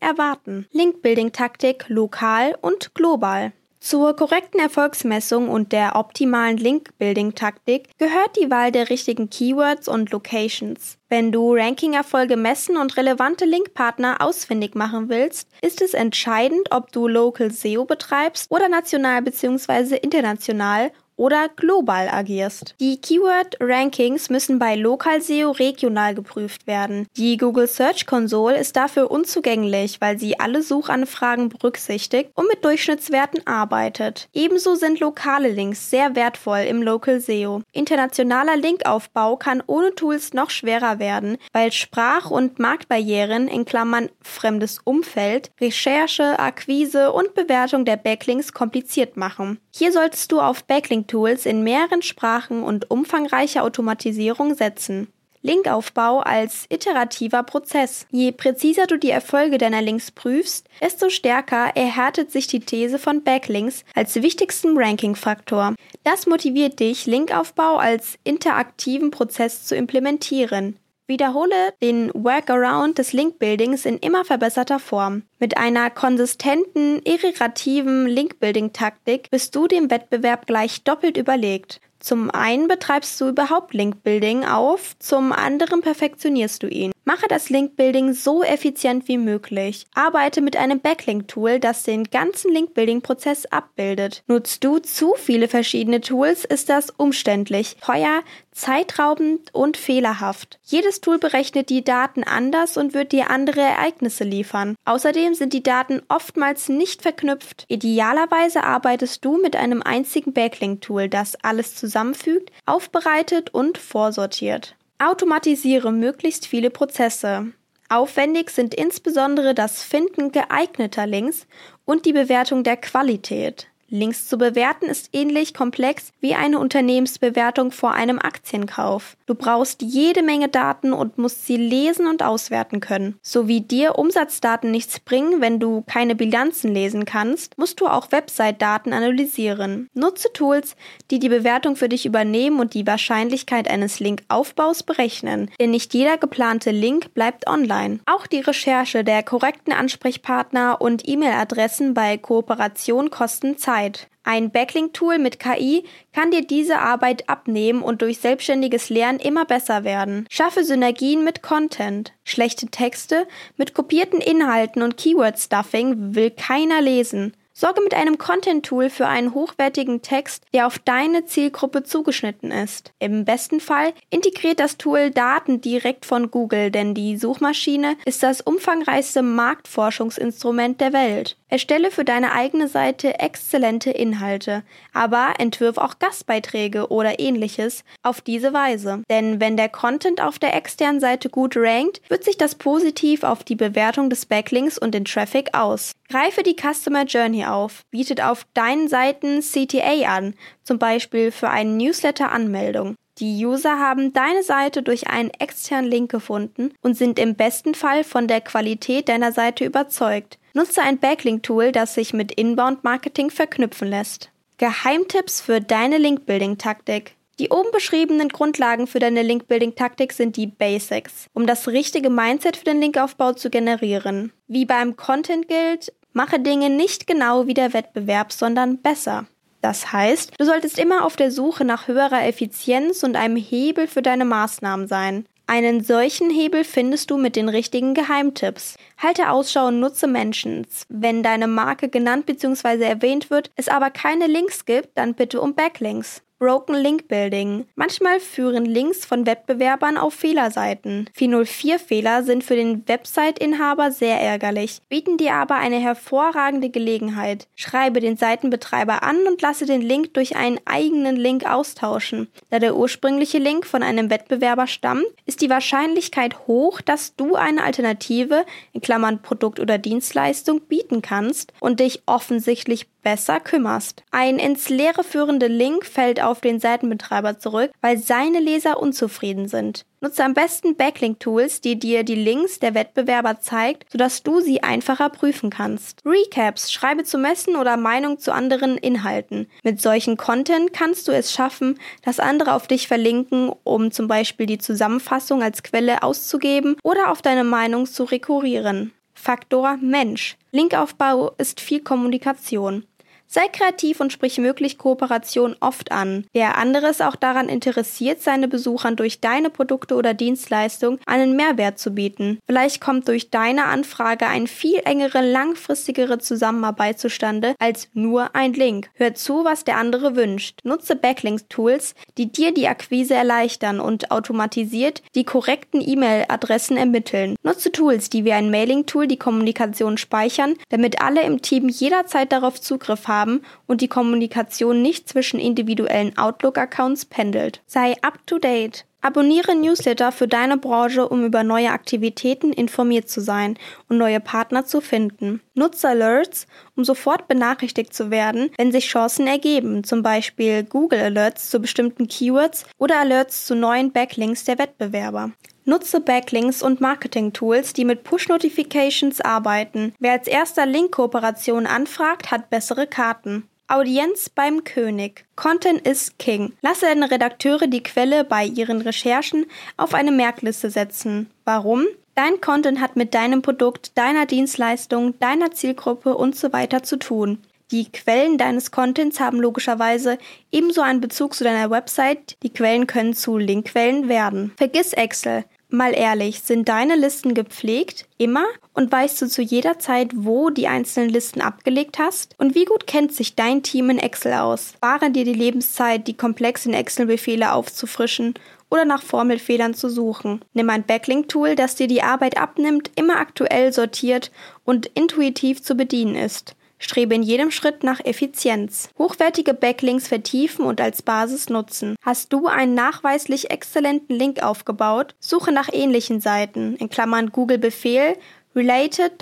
erwarten. 0.00 0.66
Link-Building-Taktik 0.72 1.84
lokal 1.86 2.56
und 2.60 2.92
global. 2.96 3.52
Zur 3.78 4.16
korrekten 4.16 4.58
Erfolgsmessung 4.58 5.48
und 5.48 5.70
der 5.70 5.94
optimalen 5.94 6.56
Link-Building-Taktik 6.56 7.90
gehört 7.98 8.36
die 8.36 8.50
Wahl 8.50 8.72
der 8.72 8.90
richtigen 8.90 9.30
Keywords 9.30 9.86
und 9.86 10.10
Locations. 10.10 10.96
Wenn 11.08 11.30
du 11.30 11.54
Ranking-Erfolge 11.54 12.36
messen 12.36 12.78
und 12.78 12.96
relevante 12.96 13.44
Linkpartner 13.44 14.22
ausfindig 14.22 14.74
machen 14.74 15.08
willst, 15.08 15.50
ist 15.60 15.82
es 15.82 15.94
entscheidend, 15.94 16.68
ob 16.72 16.90
du 16.90 17.06
Local 17.06 17.52
SEO 17.52 17.84
betreibst 17.84 18.50
oder 18.50 18.68
national 18.68 19.22
bzw. 19.22 19.96
international 19.98 20.90
oder 21.16 21.48
global 21.48 22.08
agierst. 22.08 22.74
Die 22.80 23.00
Keyword-Rankings 23.00 24.30
müssen 24.30 24.58
bei 24.58 24.74
Lokal 24.74 25.20
SEO 25.20 25.52
regional 25.52 26.14
geprüft 26.14 26.66
werden. 26.66 27.06
Die 27.16 27.36
Google 27.36 27.68
Search 27.68 28.06
Console 28.06 28.58
ist 28.58 28.76
dafür 28.76 29.10
unzugänglich, 29.10 30.00
weil 30.00 30.18
sie 30.18 30.38
alle 30.40 30.62
Suchanfragen 30.62 31.48
berücksichtigt 31.48 32.30
und 32.34 32.48
mit 32.48 32.64
Durchschnittswerten 32.64 33.46
arbeitet. 33.46 34.28
Ebenso 34.32 34.74
sind 34.74 35.00
lokale 35.00 35.50
Links 35.50 35.90
sehr 35.90 36.16
wertvoll 36.16 36.60
im 36.60 36.82
Local 36.82 37.20
SEO. 37.20 37.62
Internationaler 37.72 38.56
Linkaufbau 38.56 39.36
kann 39.36 39.62
ohne 39.66 39.94
Tools 39.94 40.32
noch 40.32 40.50
schwerer 40.50 40.98
werden, 40.98 41.38
weil 41.52 41.72
Sprach- 41.72 42.30
und 42.30 42.58
Marktbarrieren 42.58 43.48
in 43.48 43.64
Klammern 43.64 44.08
fremdes 44.22 44.80
Umfeld, 44.84 45.50
Recherche, 45.60 46.38
Akquise 46.38 47.12
und 47.12 47.34
Bewertung 47.34 47.84
der 47.84 47.96
Backlinks 47.96 48.52
kompliziert 48.52 49.16
machen. 49.16 49.58
Hier 49.74 49.92
solltest 49.92 50.32
du 50.32 50.40
auf 50.40 50.64
Backlink-Tools 51.04 51.46
in 51.46 51.62
mehreren 51.62 52.02
Sprachen 52.02 52.62
und 52.62 52.90
umfangreiche 52.90 53.62
Automatisierung 53.62 54.54
setzen. 54.54 55.08
Linkaufbau 55.42 56.20
als 56.20 56.64
iterativer 56.70 57.42
Prozess. 57.42 58.06
Je 58.10 58.32
präziser 58.32 58.86
du 58.86 58.98
die 58.98 59.10
Erfolge 59.10 59.58
deiner 59.58 59.82
Links 59.82 60.10
prüfst, 60.10 60.66
desto 60.80 61.10
stärker 61.10 61.76
erhärtet 61.76 62.32
sich 62.32 62.46
die 62.46 62.60
These 62.60 62.98
von 62.98 63.22
Backlinks 63.22 63.84
als 63.94 64.14
wichtigsten 64.16 64.78
Ranking-Faktor. 64.78 65.74
Das 66.02 66.26
motiviert 66.26 66.80
dich, 66.80 67.04
Linkaufbau 67.04 67.76
als 67.76 68.18
interaktiven 68.24 69.10
Prozess 69.10 69.66
zu 69.66 69.76
implementieren. 69.76 70.78
Wiederhole 71.06 71.74
den 71.82 72.10
Workaround 72.14 72.96
des 72.96 73.12
Link-Buildings 73.12 73.84
in 73.84 73.98
immer 73.98 74.24
verbesserter 74.24 74.78
Form. 74.78 75.24
Mit 75.38 75.58
einer 75.58 75.90
konsistenten, 75.90 77.02
iterativen 77.04 78.06
Link-Building-Taktik 78.06 79.30
bist 79.30 79.54
du 79.54 79.66
dem 79.66 79.90
Wettbewerb 79.90 80.46
gleich 80.46 80.82
doppelt 80.82 81.18
überlegt. 81.18 81.82
Zum 82.00 82.30
einen 82.30 82.68
betreibst 82.68 83.20
du 83.20 83.28
überhaupt 83.28 83.74
Link-Building 83.74 84.46
auf, 84.46 84.98
zum 84.98 85.32
anderen 85.32 85.82
perfektionierst 85.82 86.62
du 86.62 86.68
ihn. 86.68 86.93
Mache 87.06 87.26
das 87.28 87.50
Link-Building 87.50 88.14
so 88.14 88.42
effizient 88.42 89.08
wie 89.08 89.18
möglich. 89.18 89.86
Arbeite 89.94 90.40
mit 90.40 90.56
einem 90.56 90.80
Backlink-Tool, 90.80 91.60
das 91.60 91.82
den 91.82 92.04
ganzen 92.04 92.50
Link-Building-Prozess 92.52 93.44
abbildet. 93.46 94.22
Nutzt 94.26 94.64
du 94.64 94.78
zu 94.78 95.14
viele 95.18 95.48
verschiedene 95.48 96.00
Tools, 96.00 96.46
ist 96.46 96.70
das 96.70 96.88
umständlich, 96.88 97.76
teuer, 97.82 98.22
zeitraubend 98.52 99.52
und 99.52 99.76
fehlerhaft. 99.76 100.58
Jedes 100.62 101.02
Tool 101.02 101.18
berechnet 101.18 101.68
die 101.68 101.84
Daten 101.84 102.24
anders 102.24 102.78
und 102.78 102.94
wird 102.94 103.12
dir 103.12 103.28
andere 103.28 103.60
Ereignisse 103.60 104.24
liefern. 104.24 104.76
Außerdem 104.86 105.34
sind 105.34 105.52
die 105.52 105.62
Daten 105.62 106.00
oftmals 106.08 106.70
nicht 106.70 107.02
verknüpft. 107.02 107.66
Idealerweise 107.68 108.64
arbeitest 108.64 109.24
du 109.24 109.36
mit 109.36 109.56
einem 109.56 109.82
einzigen 109.82 110.32
Backlink-Tool, 110.32 111.10
das 111.10 111.36
alles 111.42 111.74
zusammenfügt, 111.74 112.50
aufbereitet 112.64 113.52
und 113.52 113.76
vorsortiert. 113.76 114.74
Automatisiere 115.04 115.92
möglichst 115.92 116.46
viele 116.46 116.70
Prozesse. 116.70 117.52
Aufwendig 117.90 118.50
sind 118.50 118.74
insbesondere 118.74 119.54
das 119.54 119.82
Finden 119.82 120.32
geeigneter 120.32 121.06
Links 121.06 121.46
und 121.84 122.06
die 122.06 122.14
Bewertung 122.14 122.64
der 122.64 122.78
Qualität. 122.78 123.68
Links 123.94 124.26
zu 124.26 124.38
bewerten 124.38 124.86
ist 124.86 125.10
ähnlich 125.12 125.54
komplex 125.54 126.12
wie 126.18 126.34
eine 126.34 126.58
Unternehmensbewertung 126.58 127.70
vor 127.70 127.92
einem 127.92 128.18
Aktienkauf. 128.18 129.16
Du 129.26 129.36
brauchst 129.36 129.82
jede 129.82 130.24
Menge 130.24 130.48
Daten 130.48 130.92
und 130.92 131.16
musst 131.16 131.46
sie 131.46 131.56
lesen 131.56 132.08
und 132.08 132.24
auswerten 132.24 132.80
können. 132.80 133.16
So 133.22 133.46
wie 133.46 133.60
dir 133.60 133.96
Umsatzdaten 133.96 134.72
nichts 134.72 134.98
bringen, 134.98 135.40
wenn 135.40 135.60
du 135.60 135.84
keine 135.86 136.16
Bilanzen 136.16 136.74
lesen 136.74 137.04
kannst, 137.04 137.56
musst 137.56 137.80
du 137.80 137.86
auch 137.86 138.10
Website-Daten 138.10 138.92
analysieren. 138.92 139.88
Nutze 139.94 140.32
Tools, 140.32 140.74
die 141.12 141.20
die 141.20 141.28
Bewertung 141.28 141.76
für 141.76 141.88
dich 141.88 142.04
übernehmen 142.04 142.58
und 142.58 142.74
die 142.74 142.88
Wahrscheinlichkeit 142.88 143.70
eines 143.70 144.00
Linkaufbaus 144.00 144.82
berechnen. 144.82 145.52
Denn 145.60 145.70
nicht 145.70 145.94
jeder 145.94 146.18
geplante 146.18 146.72
Link 146.72 147.14
bleibt 147.14 147.46
online. 147.46 148.00
Auch 148.06 148.26
die 148.26 148.40
Recherche 148.40 149.04
der 149.04 149.22
korrekten 149.22 149.72
Ansprechpartner 149.72 150.80
und 150.80 151.08
E-Mail-Adressen 151.08 151.94
bei 151.94 152.18
Kooperation 152.18 153.10
kosten 153.10 153.56
Zeit. 153.56 153.83
Zeit. 153.84 154.08
Ein 154.26 154.50
Backlink-Tool 154.50 155.18
mit 155.18 155.38
KI 155.38 155.84
kann 156.14 156.30
dir 156.30 156.46
diese 156.46 156.78
Arbeit 156.78 157.28
abnehmen 157.28 157.82
und 157.82 158.00
durch 158.00 158.18
selbstständiges 158.18 158.88
Lernen 158.88 159.18
immer 159.18 159.44
besser 159.44 159.84
werden. 159.84 160.26
Schaffe 160.30 160.64
Synergien 160.64 161.24
mit 161.24 161.42
Content. 161.42 162.14
Schlechte 162.24 162.68
Texte 162.68 163.26
mit 163.56 163.74
kopierten 163.74 164.20
Inhalten 164.20 164.82
und 164.82 164.96
Keyword-Stuffing 164.96 166.14
will 166.14 166.30
keiner 166.30 166.80
lesen. 166.80 167.34
Sorge 167.56 167.82
mit 167.82 167.94
einem 167.94 168.18
Content-Tool 168.18 168.90
für 168.90 169.06
einen 169.06 169.32
hochwertigen 169.32 170.02
Text, 170.02 170.42
der 170.52 170.66
auf 170.66 170.80
deine 170.80 171.24
Zielgruppe 171.26 171.84
zugeschnitten 171.84 172.50
ist. 172.50 172.92
Im 172.98 173.24
besten 173.24 173.60
Fall 173.60 173.92
integriert 174.10 174.58
das 174.58 174.76
Tool 174.76 175.12
Daten 175.12 175.60
direkt 175.60 176.04
von 176.04 176.32
Google, 176.32 176.72
denn 176.72 176.94
die 176.94 177.16
Suchmaschine 177.16 177.96
ist 178.06 178.24
das 178.24 178.40
umfangreichste 178.40 179.22
Marktforschungsinstrument 179.22 180.80
der 180.80 180.92
Welt. 180.92 181.36
Erstelle 181.54 181.92
für 181.92 182.04
deine 182.04 182.32
eigene 182.32 182.66
Seite 182.66 183.20
exzellente 183.20 183.92
Inhalte, 183.92 184.64
aber 184.92 185.34
entwirf 185.38 185.78
auch 185.78 186.00
Gastbeiträge 186.00 186.88
oder 186.88 187.20
ähnliches 187.20 187.84
auf 188.02 188.20
diese 188.20 188.52
Weise. 188.52 189.04
Denn 189.08 189.38
wenn 189.38 189.56
der 189.56 189.68
Content 189.68 190.20
auf 190.20 190.40
der 190.40 190.56
externen 190.56 190.98
Seite 190.98 191.28
gut 191.28 191.56
rankt, 191.56 192.02
wird 192.08 192.24
sich 192.24 192.36
das 192.36 192.56
positiv 192.56 193.22
auf 193.22 193.44
die 193.44 193.54
Bewertung 193.54 194.10
des 194.10 194.26
Backlinks 194.26 194.78
und 194.78 194.94
den 194.94 195.04
Traffic 195.04 195.50
aus. 195.56 195.92
Greife 196.08 196.42
die 196.42 196.56
Customer 196.60 197.04
Journey 197.04 197.44
auf, 197.44 197.82
bietet 197.92 198.20
auf 198.20 198.44
deinen 198.54 198.88
Seiten 198.88 199.40
CTA 199.40 200.08
an, 200.08 200.34
zum 200.64 200.80
Beispiel 200.80 201.30
für 201.30 201.50
eine 201.50 201.70
Newsletter-Anmeldung. 201.70 202.96
Die 203.18 203.46
User 203.46 203.78
haben 203.78 204.12
deine 204.12 204.42
Seite 204.42 204.82
durch 204.82 205.06
einen 205.08 205.30
externen 205.30 205.88
Link 205.88 206.10
gefunden 206.10 206.72
und 206.82 206.96
sind 206.96 207.18
im 207.18 207.36
besten 207.36 207.74
Fall 207.74 208.02
von 208.02 208.26
der 208.26 208.40
Qualität 208.40 209.08
deiner 209.08 209.30
Seite 209.30 209.64
überzeugt. 209.64 210.38
Nutze 210.52 210.82
ein 210.82 210.98
Backlink-Tool, 210.98 211.70
das 211.70 211.94
sich 211.94 212.12
mit 212.12 212.32
Inbound-Marketing 212.32 213.30
verknüpfen 213.30 213.88
lässt. 213.88 214.30
Geheimtipps 214.58 215.40
für 215.40 215.60
deine 215.60 215.98
Link-Building-Taktik. 215.98 217.16
Die 217.40 217.50
oben 217.50 217.70
beschriebenen 217.72 218.28
Grundlagen 218.28 218.86
für 218.86 219.00
deine 219.00 219.22
Link-Building-Taktik 219.22 220.12
sind 220.12 220.36
die 220.36 220.46
Basics, 220.46 221.26
um 221.34 221.46
das 221.46 221.68
richtige 221.68 222.10
Mindset 222.10 222.56
für 222.56 222.64
den 222.64 222.80
Linkaufbau 222.80 223.32
zu 223.32 223.50
generieren. 223.50 224.32
Wie 224.46 224.64
beim 224.64 224.96
Content 224.96 225.48
gilt, 225.48 225.92
mache 226.12 226.38
Dinge 226.38 226.70
nicht 226.70 227.06
genau 227.06 227.46
wie 227.46 227.54
der 227.54 227.72
Wettbewerb, 227.72 228.32
sondern 228.32 228.78
besser. 228.78 229.26
Das 229.64 229.94
heißt, 229.94 230.32
du 230.38 230.44
solltest 230.44 230.78
immer 230.78 231.06
auf 231.06 231.16
der 231.16 231.30
Suche 231.30 231.64
nach 231.64 231.88
höherer 231.88 232.26
Effizienz 232.26 233.02
und 233.02 233.16
einem 233.16 233.36
Hebel 233.36 233.86
für 233.86 234.02
deine 234.02 234.26
Maßnahmen 234.26 234.88
sein. 234.88 235.24
Einen 235.46 235.82
solchen 235.82 236.28
Hebel 236.28 236.64
findest 236.64 237.10
du 237.10 237.16
mit 237.16 237.34
den 237.34 237.48
richtigen 237.48 237.94
Geheimtipps. 237.94 238.76
Halte 238.98 239.30
Ausschau 239.30 239.68
und 239.68 239.80
nutze 239.80 240.06
Mentions. 240.06 240.84
Wenn 240.90 241.22
deine 241.22 241.46
Marke 241.46 241.88
genannt 241.88 242.26
bzw. 242.26 242.84
erwähnt 242.84 243.30
wird, 243.30 243.50
es 243.56 243.70
aber 243.70 243.88
keine 243.88 244.26
Links 244.26 244.66
gibt, 244.66 244.98
dann 244.98 245.14
bitte 245.14 245.40
um 245.40 245.54
Backlinks. 245.54 246.20
Broken 246.40 246.74
Link 246.74 247.06
Building. 247.06 247.66
Manchmal 247.76 248.18
führen 248.18 248.64
Links 248.64 249.04
von 249.04 249.24
Wettbewerbern 249.24 249.96
auf 249.96 250.14
Fehlerseiten. 250.14 251.08
404-Fehler 251.16 252.24
sind 252.24 252.42
für 252.42 252.56
den 252.56 252.86
Website-Inhaber 252.88 253.92
sehr 253.92 254.20
ärgerlich, 254.20 254.80
bieten 254.88 255.16
dir 255.16 255.34
aber 255.34 255.54
eine 255.54 255.78
hervorragende 255.78 256.70
Gelegenheit. 256.70 257.46
Schreibe 257.54 258.00
den 258.00 258.16
Seitenbetreiber 258.16 259.04
an 259.04 259.26
und 259.28 259.42
lasse 259.42 259.64
den 259.64 259.80
Link 259.80 260.14
durch 260.14 260.34
einen 260.34 260.58
eigenen 260.64 261.14
Link 261.14 261.46
austauschen. 261.48 262.28
Da 262.50 262.58
der 262.58 262.76
ursprüngliche 262.76 263.38
Link 263.38 263.64
von 263.64 263.84
einem 263.84 264.10
Wettbewerber 264.10 264.66
stammt, 264.66 265.06
ist 265.26 265.40
die 265.40 265.50
Wahrscheinlichkeit 265.50 266.48
hoch, 266.48 266.80
dass 266.80 267.14
du 267.14 267.36
eine 267.36 267.62
Alternative, 267.62 268.44
in 268.72 268.80
Klammern 268.80 269.22
Produkt 269.22 269.60
oder 269.60 269.78
Dienstleistung, 269.78 270.60
bieten 270.62 271.00
kannst 271.00 271.52
und 271.60 271.78
dich 271.78 272.02
offensichtlich 272.06 272.88
besser 273.04 273.38
kümmerst. 273.38 274.02
Ein 274.10 274.40
ins 274.40 274.68
Leere 274.68 275.04
führender 275.04 275.48
Link 275.48 275.86
fällt 275.86 276.20
auf 276.20 276.33
auf 276.34 276.40
den 276.40 276.58
Seitenbetreiber 276.58 277.38
zurück, 277.38 277.70
weil 277.80 277.96
seine 277.96 278.40
Leser 278.40 278.80
unzufrieden 278.82 279.46
sind. 279.46 279.86
Nutze 280.00 280.24
am 280.24 280.34
besten 280.34 280.74
Backlink-Tools, 280.74 281.60
die 281.60 281.78
dir 281.78 282.02
die 282.02 282.16
Links 282.16 282.58
der 282.58 282.74
Wettbewerber 282.74 283.38
zeigt, 283.38 283.90
sodass 283.92 284.24
du 284.24 284.40
sie 284.40 284.64
einfacher 284.64 285.10
prüfen 285.10 285.48
kannst. 285.48 286.02
Recaps, 286.04 286.72
schreibe 286.72 287.04
zu 287.04 287.18
Messen 287.18 287.54
oder 287.54 287.76
Meinung 287.76 288.18
zu 288.18 288.34
anderen 288.34 288.76
Inhalten. 288.76 289.46
Mit 289.62 289.80
solchen 289.80 290.16
Content 290.16 290.72
kannst 290.72 291.06
du 291.06 291.12
es 291.12 291.32
schaffen, 291.32 291.78
dass 292.02 292.18
andere 292.18 292.54
auf 292.54 292.66
dich 292.66 292.88
verlinken, 292.88 293.52
um 293.62 293.92
zum 293.92 294.08
Beispiel 294.08 294.46
die 294.46 294.58
Zusammenfassung 294.58 295.40
als 295.40 295.62
Quelle 295.62 296.02
auszugeben 296.02 296.76
oder 296.82 297.12
auf 297.12 297.22
deine 297.22 297.44
Meinung 297.44 297.86
zu 297.86 298.02
rekurrieren. 298.02 298.92
Faktor 299.14 299.78
Mensch. 299.80 300.36
Linkaufbau 300.50 301.32
ist 301.38 301.60
viel 301.60 301.80
Kommunikation. 301.80 302.84
Sei 303.26 303.48
kreativ 303.48 304.00
und 304.00 304.12
sprich 304.12 304.38
möglich 304.38 304.78
Kooperation 304.78 305.56
oft 305.58 305.90
an. 305.90 306.24
Wer 306.32 306.56
anderes 306.56 307.00
auch 307.00 307.16
daran 307.16 307.48
interessiert, 307.48 308.22
seine 308.22 308.46
Besuchern 308.46 308.94
durch 308.94 309.20
deine 309.20 309.50
Produkte 309.50 309.96
oder 309.96 310.14
Dienstleistung 310.14 311.00
einen 311.06 311.34
Mehrwert 311.34 311.78
zu 311.78 311.90
bieten. 311.90 312.38
Vielleicht 312.46 312.80
kommt 312.80 313.08
durch 313.08 313.30
deine 313.30 313.64
Anfrage 313.64 314.28
eine 314.28 314.46
viel 314.46 314.80
engere, 314.84 315.20
langfristigere 315.20 316.18
Zusammenarbeit 316.18 317.00
zustande 317.00 317.56
als 317.58 317.88
nur 317.92 318.36
ein 318.36 318.52
Link. 318.52 318.90
Hör 318.94 319.14
zu, 319.14 319.44
was 319.44 319.64
der 319.64 319.78
andere 319.78 320.14
wünscht. 320.14 320.60
Nutze 320.62 320.94
Backlinks-Tools, 320.94 321.94
die 322.18 322.30
dir 322.30 322.54
die 322.54 322.68
Akquise 322.68 323.14
erleichtern 323.14 323.80
und 323.80 324.12
automatisiert 324.12 325.02
die 325.16 325.24
korrekten 325.24 325.80
E-Mail-Adressen 325.84 326.76
ermitteln. 326.76 327.34
Nutze 327.42 327.72
Tools, 327.72 328.10
die 328.10 328.24
wie 328.24 328.32
ein 328.32 328.50
Mailing-Tool 328.50 329.08
die 329.08 329.18
Kommunikation 329.18 329.98
speichern, 329.98 330.54
damit 330.68 331.00
alle 331.02 331.22
im 331.22 331.42
Team 331.42 331.68
jederzeit 331.68 332.30
darauf 332.30 332.60
Zugriff 332.60 333.08
haben 333.08 333.13
haben 333.14 333.42
und 333.66 333.80
die 333.80 333.88
Kommunikation 333.88 334.82
nicht 334.82 335.08
zwischen 335.08 335.40
individuellen 335.40 336.16
Outlook-Accounts 336.18 337.06
pendelt. 337.06 337.62
Sei 337.66 337.94
up-to-date. 338.02 338.86
Abonniere 339.04 339.54
Newsletter 339.54 340.12
für 340.12 340.26
deine 340.26 340.56
Branche, 340.56 341.06
um 341.06 341.26
über 341.26 341.44
neue 341.44 341.72
Aktivitäten 341.72 342.54
informiert 342.54 343.06
zu 343.06 343.20
sein 343.20 343.58
und 343.90 343.98
neue 343.98 344.18
Partner 344.18 344.64
zu 344.64 344.80
finden. 344.80 345.42
Nutze 345.52 345.90
Alerts, 345.90 346.46
um 346.74 346.86
sofort 346.86 347.28
benachrichtigt 347.28 347.92
zu 347.92 348.10
werden, 348.10 348.48
wenn 348.56 348.72
sich 348.72 348.86
Chancen 348.86 349.26
ergeben, 349.26 349.84
zum 349.84 350.02
Beispiel 350.02 350.64
Google 350.64 351.00
Alerts 351.00 351.50
zu 351.50 351.60
bestimmten 351.60 352.08
Keywords 352.08 352.64
oder 352.78 352.98
Alerts 352.98 353.44
zu 353.44 353.54
neuen 353.54 353.92
Backlinks 353.92 354.44
der 354.44 354.58
Wettbewerber. 354.58 355.32
Nutze 355.66 356.00
Backlinks 356.00 356.62
und 356.62 356.80
Marketing-Tools, 356.80 357.74
die 357.74 357.84
mit 357.84 358.04
Push-Notifications 358.04 359.20
arbeiten. 359.20 359.94
Wer 359.98 360.12
als 360.12 360.28
erster 360.28 360.64
Link-Kooperation 360.64 361.66
anfragt, 361.66 362.30
hat 362.30 362.48
bessere 362.48 362.86
Karten. 362.86 363.50
Audienz 363.66 364.28
beim 364.28 364.62
König. 364.64 365.24
Content 365.36 365.88
is 365.88 366.12
King. 366.18 366.52
Lasse 366.60 366.84
deine 366.84 367.10
Redakteure 367.10 367.66
die 367.66 367.82
Quelle 367.82 368.22
bei 368.22 368.44
ihren 368.44 368.82
Recherchen 368.82 369.46
auf 369.78 369.94
eine 369.94 370.12
Merkliste 370.12 370.68
setzen. 370.68 371.30
Warum? 371.46 371.86
Dein 372.14 372.42
Content 372.42 372.78
hat 372.78 372.96
mit 372.96 373.14
deinem 373.14 373.40
Produkt, 373.40 373.96
deiner 373.96 374.26
Dienstleistung, 374.26 375.18
deiner 375.18 375.50
Zielgruppe 375.52 376.14
und 376.14 376.36
so 376.36 376.52
weiter 376.52 376.82
zu 376.82 376.98
tun. 376.98 377.38
Die 377.70 377.90
Quellen 377.90 378.36
deines 378.36 378.70
Contents 378.70 379.18
haben 379.18 379.40
logischerweise 379.40 380.18
ebenso 380.52 380.82
einen 380.82 381.00
Bezug 381.00 381.34
zu 381.34 381.42
deiner 381.42 381.70
Website. 381.70 382.36
Die 382.42 382.52
Quellen 382.52 382.86
können 382.86 383.14
zu 383.14 383.38
Linkquellen 383.38 384.10
werden. 384.10 384.52
Vergiss 384.58 384.92
Excel. 384.92 385.44
Mal 385.68 385.94
ehrlich, 385.94 386.40
sind 386.40 386.68
deine 386.68 386.94
Listen 386.94 387.34
gepflegt? 387.34 388.06
Immer? 388.18 388.44
Und 388.74 388.92
weißt 388.92 389.22
du 389.22 389.28
zu 389.28 389.42
jeder 389.42 389.78
Zeit, 389.78 390.10
wo 390.14 390.50
die 390.50 390.68
einzelnen 390.68 391.10
Listen 391.10 391.40
abgelegt 391.40 391.98
hast? 391.98 392.34
Und 392.38 392.54
wie 392.54 392.64
gut 392.64 392.86
kennt 392.86 393.12
sich 393.12 393.34
dein 393.34 393.62
Team 393.62 393.90
in 393.90 393.98
Excel 393.98 394.34
aus? 394.34 394.74
Sparen 394.76 395.12
dir 395.12 395.24
die 395.24 395.32
Lebenszeit, 395.32 396.06
die 396.06 396.16
komplexen 396.16 396.74
Excel-Befehle 396.74 397.52
aufzufrischen 397.52 398.34
oder 398.70 398.84
nach 398.84 399.02
Formelfehlern 399.02 399.74
zu 399.74 399.88
suchen. 399.88 400.44
Nimm 400.52 400.68
ein 400.70 400.84
Backlink-Tool, 400.84 401.54
das 401.54 401.76
dir 401.76 401.86
die 401.86 402.02
Arbeit 402.02 402.38
abnimmt, 402.38 402.90
immer 402.96 403.16
aktuell 403.16 403.72
sortiert 403.72 404.30
und 404.64 404.86
intuitiv 404.86 405.62
zu 405.62 405.76
bedienen 405.76 406.16
ist. 406.16 406.56
Strebe 406.84 407.14
in 407.14 407.22
jedem 407.22 407.50
Schritt 407.50 407.82
nach 407.82 408.00
Effizienz. 408.04 408.90
Hochwertige 408.98 409.54
Backlinks 409.54 410.06
vertiefen 410.06 410.66
und 410.66 410.80
als 410.80 411.02
Basis 411.02 411.48
nutzen. 411.48 411.96
Hast 412.02 412.32
du 412.32 412.46
einen 412.46 412.74
nachweislich 412.74 413.50
exzellenten 413.50 414.16
Link 414.16 414.42
aufgebaut? 414.42 415.14
Suche 415.18 415.50
nach 415.50 415.68
ähnlichen 415.72 416.20
Seiten, 416.20 416.76
in 416.76 416.90
Klammern 416.90 417.30
Google 417.30 417.58
Befehl 417.58 418.16
related.xy.de 418.54 419.16